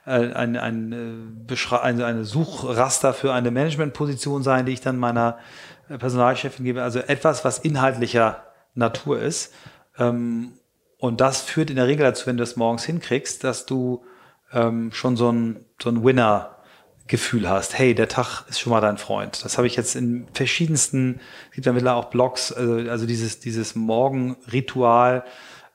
[0.07, 0.93] äh, ein, ein,
[1.49, 5.39] äh, eine, eine Suchraster für eine Managementposition sein, die ich dann meiner
[5.99, 6.83] Personalchefin gebe.
[6.83, 9.53] Also etwas, was inhaltlicher Natur ist.
[9.99, 10.53] Ähm,
[10.99, 14.05] und das führt in der Regel dazu, wenn du es morgens hinkriegst, dass du
[14.53, 16.57] ähm, schon so ein, so ein Winner
[17.11, 19.45] Gefühl hast, hey, der Tag ist schon mal dein Freund.
[19.45, 21.19] Das habe ich jetzt in verschiedensten,
[21.49, 25.25] es gibt ja mittlerweile auch Blogs, also, also dieses, dieses Morgenritual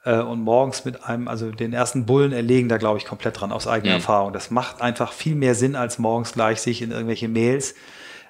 [0.06, 3.52] äh, und morgens mit einem, also den ersten Bullen erlegen da, glaube ich, komplett dran,
[3.52, 3.98] aus eigener mhm.
[3.98, 4.32] Erfahrung.
[4.32, 7.76] Das macht einfach viel mehr Sinn, als morgens gleich sich in irgendwelche Mails.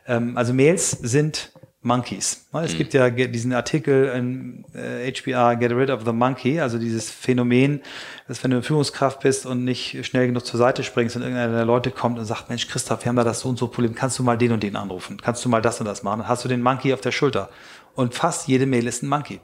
[0.08, 1.52] Ähm, also Mails sind
[1.86, 2.48] Monkeys.
[2.52, 2.78] Es mhm.
[2.78, 7.82] gibt ja diesen Artikel in äh, HBR, Get Rid of the Monkey, also dieses Phänomen,
[8.28, 11.66] dass wenn du Führungskraft bist und nicht schnell genug zur Seite springst und irgendeiner der
[11.66, 14.18] Leute kommt und sagt, Mensch, Christoph, wir haben da das so und so Problem, kannst
[14.20, 15.22] du mal den und den anrufen?
[15.22, 16.20] Kannst du mal das und das machen?
[16.20, 17.50] Dann hast du den Monkey auf der Schulter.
[17.94, 19.40] Und fast jede Mail ist ein Monkey.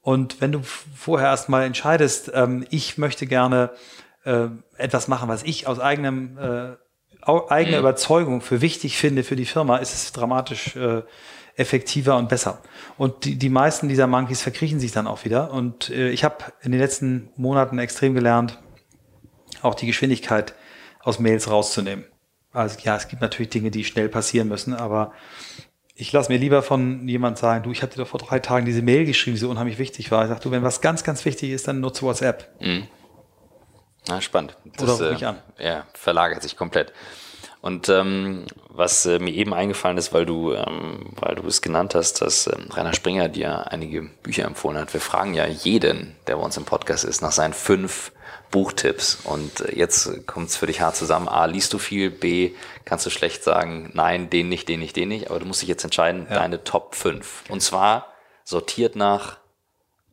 [0.00, 3.70] Und wenn du vorher erstmal entscheidest, ähm, ich möchte gerne
[4.24, 4.46] äh,
[4.76, 6.76] etwas machen, was ich aus eigenem äh,
[7.26, 7.84] eigener mhm.
[7.84, 11.02] Überzeugung für wichtig finde für die Firma, ist es dramatisch äh,
[11.56, 12.60] effektiver und besser.
[12.98, 15.52] Und die, die meisten dieser Monkeys verkriechen sich dann auch wieder.
[15.52, 18.58] Und äh, ich habe in den letzten Monaten extrem gelernt,
[19.62, 20.54] auch die Geschwindigkeit
[21.02, 22.04] aus Mails rauszunehmen.
[22.52, 25.12] Also ja, es gibt natürlich Dinge, die schnell passieren müssen, aber
[25.96, 28.66] ich lasse mir lieber von jemand sagen, du, ich habe dir doch vor drei Tagen
[28.66, 30.22] diese Mail geschrieben, die so unheimlich wichtig war.
[30.24, 32.50] Ich sage, du, wenn was ganz, ganz wichtig ist, dann nutze WhatsApp.
[32.60, 32.88] Mhm.
[34.08, 34.56] Na, spannend.
[34.76, 35.42] Das, Oder ruf mich äh, an.
[35.58, 36.92] Ja, verlagert sich komplett.
[37.64, 41.94] Und ähm, was äh, mir eben eingefallen ist, weil du, ähm, weil du es genannt
[41.94, 44.92] hast, dass ähm, Rainer Springer dir einige Bücher empfohlen hat.
[44.92, 48.12] Wir fragen ja jeden, der bei uns im Podcast ist, nach seinen fünf
[48.50, 49.16] Buchtipps.
[49.24, 51.26] Und äh, jetzt kommt es für dich hart zusammen.
[51.26, 52.10] A, liest du viel?
[52.10, 52.50] B,
[52.84, 55.30] kannst du schlecht sagen, nein, den nicht, den nicht, den nicht.
[55.30, 56.34] Aber du musst dich jetzt entscheiden, ja.
[56.34, 57.44] deine Top 5.
[57.48, 58.08] Und zwar
[58.44, 59.38] sortiert nach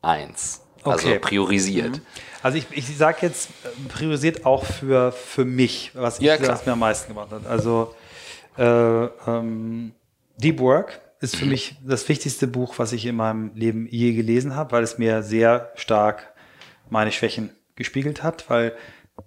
[0.02, 0.62] eins.
[0.84, 1.20] Also okay.
[1.20, 1.98] priorisiert.
[1.98, 2.02] Mhm.
[2.44, 3.50] Also ich, ich sage jetzt
[3.90, 7.46] priorisiert auch für, für mich, was, ich, ja, was mir am meisten gemacht hat.
[7.46, 7.94] Also
[8.58, 9.94] äh, ähm,
[10.38, 11.52] Deep Work ist für mhm.
[11.52, 15.22] mich das wichtigste Buch, was ich in meinem Leben je gelesen habe, weil es mir
[15.22, 16.34] sehr stark
[16.90, 18.76] meine Schwächen gespiegelt hat, weil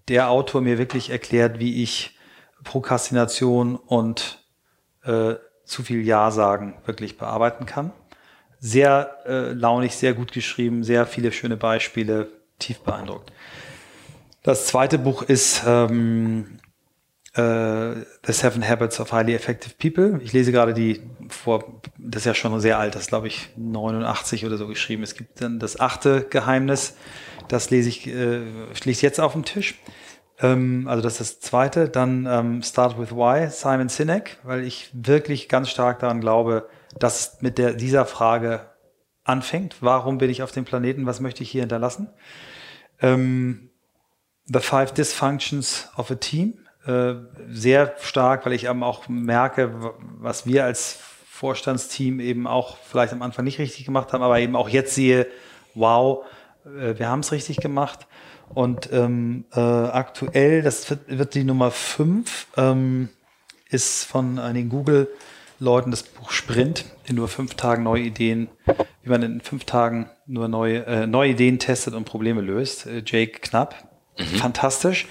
[0.08, 2.18] der Autor mir wirklich erklärt, wie ich
[2.64, 4.44] Prokrastination und
[5.04, 5.34] äh,
[5.64, 7.92] zu viel Ja sagen wirklich bearbeiten kann.
[8.66, 13.30] Sehr äh, launig, sehr gut geschrieben, sehr viele schöne Beispiele, tief beeindruckt.
[14.42, 16.60] Das zweite Buch ist ähm,
[17.34, 17.92] äh,
[18.24, 20.18] The Seven Habits of Highly Effective People.
[20.24, 24.46] Ich lese gerade die vor, das ist ja schon sehr alt, das glaube ich 89
[24.46, 25.02] oder so geschrieben.
[25.02, 26.96] Es gibt dann das achte Geheimnis,
[27.48, 28.40] das lese ich, äh,
[28.72, 29.74] schließe jetzt auf dem Tisch.
[30.40, 31.90] Ähm, also das ist das zweite.
[31.90, 36.66] Dann ähm, Start with Why, Simon Sinek, weil ich wirklich ganz stark daran glaube,
[36.98, 38.70] dass mit der, dieser Frage
[39.24, 39.76] anfängt.
[39.80, 41.06] Warum bin ich auf dem Planeten?
[41.06, 42.08] Was möchte ich hier hinterlassen?
[43.00, 43.70] Ähm,
[44.46, 46.58] The Five Dysfunctions of a Team.
[46.86, 47.14] Äh,
[47.48, 53.22] sehr stark, weil ich eben auch merke, was wir als Vorstandsteam eben auch vielleicht am
[53.22, 55.26] Anfang nicht richtig gemacht haben, aber eben auch jetzt sehe,
[55.74, 56.24] wow,
[56.66, 58.06] äh, wir haben es richtig gemacht.
[58.50, 63.08] Und ähm, äh, aktuell, das wird, wird, die Nummer fünf, ähm,
[63.70, 64.68] ist von einigen
[65.64, 68.48] Google-Leuten das Buch Sprint, in nur fünf Tagen neue Ideen,
[69.02, 72.86] wie man in fünf Tagen nur neue, äh, neue Ideen testet und Probleme löst.
[72.86, 73.74] Äh, Jake Knapp,
[74.18, 74.24] mhm.
[74.24, 75.06] fantastisch.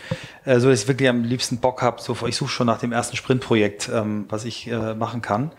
[0.46, 2.92] Äh, so dass ich wirklich am liebsten Bock habe, so, ich suche schon nach dem
[2.92, 5.54] ersten Sprintprojekt, ähm, was ich äh, machen kann.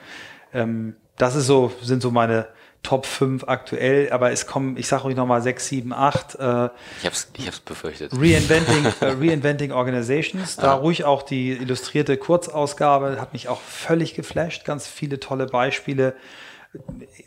[0.53, 2.47] Ähm, das ist so, sind so meine
[2.85, 6.35] Top 5 aktuell, aber es kommen, ich sage euch nochmal 6, 7, 8.
[6.35, 6.68] Äh,
[7.01, 8.12] ich hab's, ich hab's befürchtet.
[8.12, 10.74] Reinventing, äh, Reinventing Organizations, da ah.
[10.74, 16.14] ruhig auch die illustrierte Kurzausgabe, hat mich auch völlig geflasht, ganz viele tolle Beispiele,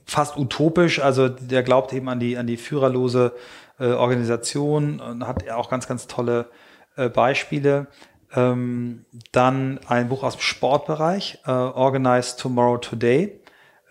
[0.06, 3.34] fast utopisch, also der glaubt eben an die, an die führerlose
[3.80, 6.50] äh, Organisation und hat auch ganz, ganz tolle
[6.98, 7.88] äh, Beispiele.
[8.36, 13.40] Ähm, dann ein Buch aus dem Sportbereich, äh, Organize Tomorrow Today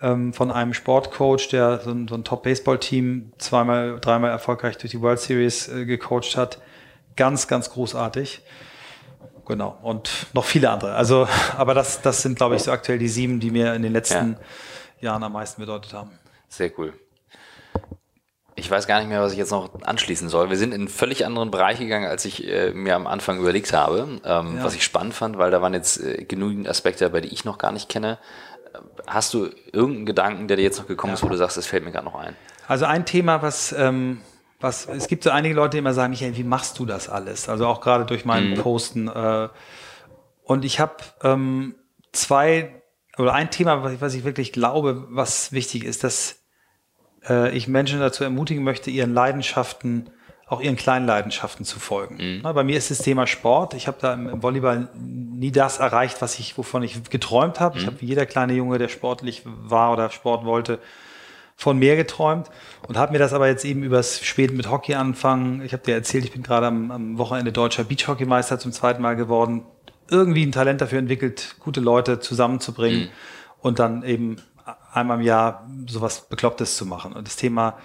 [0.01, 5.01] ähm, von einem Sportcoach, der so ein, so ein Top-Baseball-Team zweimal, dreimal erfolgreich durch die
[5.01, 6.59] World Series äh, gecoacht hat.
[7.15, 8.41] Ganz, ganz großartig.
[9.45, 9.77] Genau.
[9.81, 10.93] Und noch viele andere.
[10.95, 11.27] Also,
[11.57, 14.33] aber das, das sind, glaube ich, so aktuell die sieben, die mir in den letzten
[14.99, 15.11] ja.
[15.11, 16.11] Jahren am meisten bedeutet haben.
[16.49, 16.93] Sehr cool.
[18.59, 20.49] Ich weiß gar nicht mehr, was ich jetzt noch anschließen soll.
[20.49, 24.19] Wir sind in völlig anderen Bereich gegangen, als ich äh, mir am Anfang überlegt habe.
[24.25, 24.63] Ähm, ja.
[24.63, 27.59] Was ich spannend fand, weil da waren jetzt äh, genügend Aspekte dabei, die ich noch
[27.59, 28.17] gar nicht kenne.
[29.05, 31.83] Hast du irgendeinen Gedanken, der dir jetzt noch gekommen ist, wo du sagst, das fällt
[31.83, 32.35] mir gerade noch ein?
[32.67, 34.21] Also ein Thema, was, ähm,
[34.59, 37.49] was es gibt so einige Leute, die immer sagen, Michael, wie machst du das alles?
[37.49, 38.61] Also auch gerade durch meinen mhm.
[38.61, 39.07] Posten.
[39.07, 39.49] Äh,
[40.43, 41.75] und ich habe ähm,
[42.11, 42.81] zwei
[43.17, 46.43] oder ein Thema, was ich, was ich wirklich glaube, was wichtig ist, dass
[47.27, 50.09] äh, ich Menschen dazu ermutigen möchte, ihren Leidenschaften
[50.47, 52.39] auch ihren kleinen Leidenschaften zu folgen.
[52.39, 52.41] Mhm.
[52.41, 53.73] bei mir ist das Thema Sport.
[53.73, 57.75] Ich habe da im, Volleyball nie das erreicht, was ich, wovon ich geträumt habe.
[57.75, 57.81] Mhm.
[57.81, 60.79] Ich habe wie jeder kleine Junge, der sportlich war oder Sport wollte,
[61.57, 62.49] von mehr geträumt
[62.87, 65.61] und habe mir das aber jetzt eben übers Spät mit Hockey anfangen.
[65.65, 69.15] Ich habe dir erzählt, ich bin gerade am, am Wochenende deutscher Beachhockeymeister zum zweiten Mal
[69.15, 69.65] geworden.
[70.09, 73.09] Irgendwie ein Talent dafür entwickelt, gute Leute zusammenzubringen mhm.
[73.59, 74.37] und dann eben
[74.93, 77.13] einmal im Jahr sowas Beklopptes zu machen.
[77.13, 77.77] Und das Thema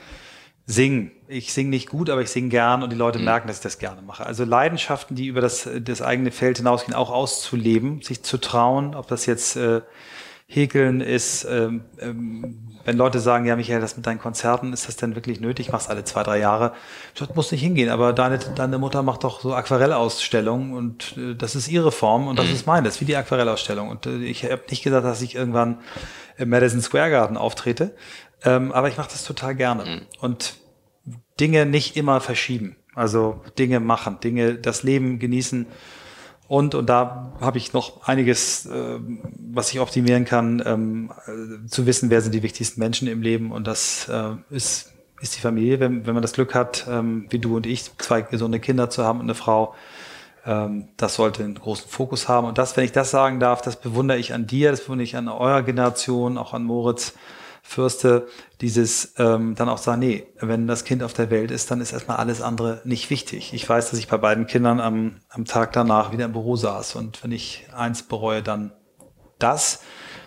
[0.66, 3.24] Singen ich singe nicht gut, aber ich singe gern und die Leute mhm.
[3.24, 4.26] merken, dass ich das gerne mache.
[4.26, 9.08] Also Leidenschaften, die über das, das eigene Feld hinausgehen, auch auszuleben, sich zu trauen, ob
[9.08, 9.80] das jetzt äh,
[10.46, 14.96] Häkeln ist, ähm, ähm, wenn Leute sagen, ja Michael, das mit deinen Konzerten, ist das
[14.96, 15.66] denn wirklich nötig?
[15.66, 16.72] Ich mach's alle zwei, drei Jahre.
[17.14, 21.54] Ich muss nicht hingehen, aber deine, deine Mutter macht doch so Aquarellausstellungen und äh, das
[21.54, 22.52] ist ihre Form und das mhm.
[22.52, 23.88] ist meine, das ist wie die Aquarellausstellung.
[23.88, 25.78] Und äh, ich habe nicht gesagt, dass ich irgendwann
[26.36, 27.94] im Madison Square Garden auftrete,
[28.44, 29.84] ähm, aber ich mache das total gerne.
[29.84, 30.00] Mhm.
[30.20, 30.54] Und
[31.40, 32.76] Dinge nicht immer verschieben.
[32.94, 35.66] Also Dinge machen, Dinge, das Leben genießen.
[36.48, 38.98] Und, und da habe ich noch einiges, äh,
[39.38, 43.52] was ich optimieren kann, ähm, äh, zu wissen, wer sind die wichtigsten Menschen im Leben.
[43.52, 47.38] Und das äh, ist, ist die Familie, wenn, wenn man das Glück hat, ähm, wie
[47.38, 49.74] du und ich, zwei gesunde Kinder zu haben und eine Frau.
[50.44, 52.46] Ähm, das sollte einen großen Fokus haben.
[52.46, 55.16] Und das, wenn ich das sagen darf, das bewundere ich an dir, das bewundere ich
[55.16, 57.14] an eurer Generation, auch an Moritz
[57.62, 58.26] Fürste
[58.60, 61.92] dieses ähm, dann auch sagen, nee, wenn das Kind auf der Welt ist, dann ist
[61.92, 63.54] erstmal alles andere nicht wichtig.
[63.54, 66.96] Ich weiß, dass ich bei beiden Kindern am, am Tag danach wieder im Büro saß
[66.96, 68.72] und wenn ich eins bereue, dann
[69.38, 69.82] das.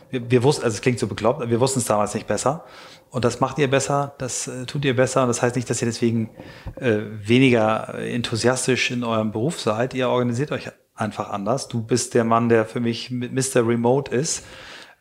[0.10, 2.64] Wir, wir wussten, also es klingt so bekloppt, wir wussten es damals nicht besser.
[3.10, 5.28] Und das macht ihr besser, das äh, tut ihr besser.
[5.28, 6.32] Das heißt nicht, dass ihr deswegen
[6.76, 9.94] äh, weniger enthusiastisch in eurem Beruf seid.
[9.94, 11.68] Ihr organisiert euch einfach anders.
[11.68, 13.68] Du bist der Mann, der für mich Mr.
[13.68, 14.44] Remote ist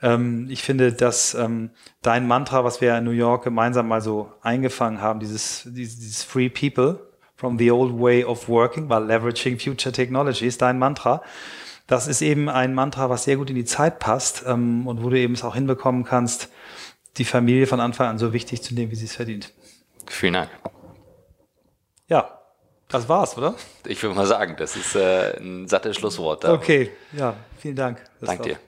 [0.05, 1.71] ähm, ich finde, dass ähm,
[2.03, 6.23] dein Mantra, was wir in New York gemeinsam mal so eingefangen haben, dieses, dieses, dieses
[6.23, 7.01] Free People
[7.37, 11.23] from the old way of working, while leveraging future technologies, dein Mantra.
[11.87, 15.09] Das ist eben ein Mantra, was sehr gut in die Zeit passt ähm, und wo
[15.09, 16.51] du eben es auch hinbekommen kannst,
[17.17, 19.55] die Familie von Anfang an so wichtig zu nehmen, wie sie es verdient.
[20.07, 20.51] Vielen Dank.
[22.09, 22.41] Ja,
[22.89, 23.55] das war's, oder?
[23.87, 26.45] Ich würde mal sagen, das ist äh, ein sattes Schlusswort.
[26.45, 28.05] Okay, ja, vielen Dank.
[28.21, 28.59] Danke dir.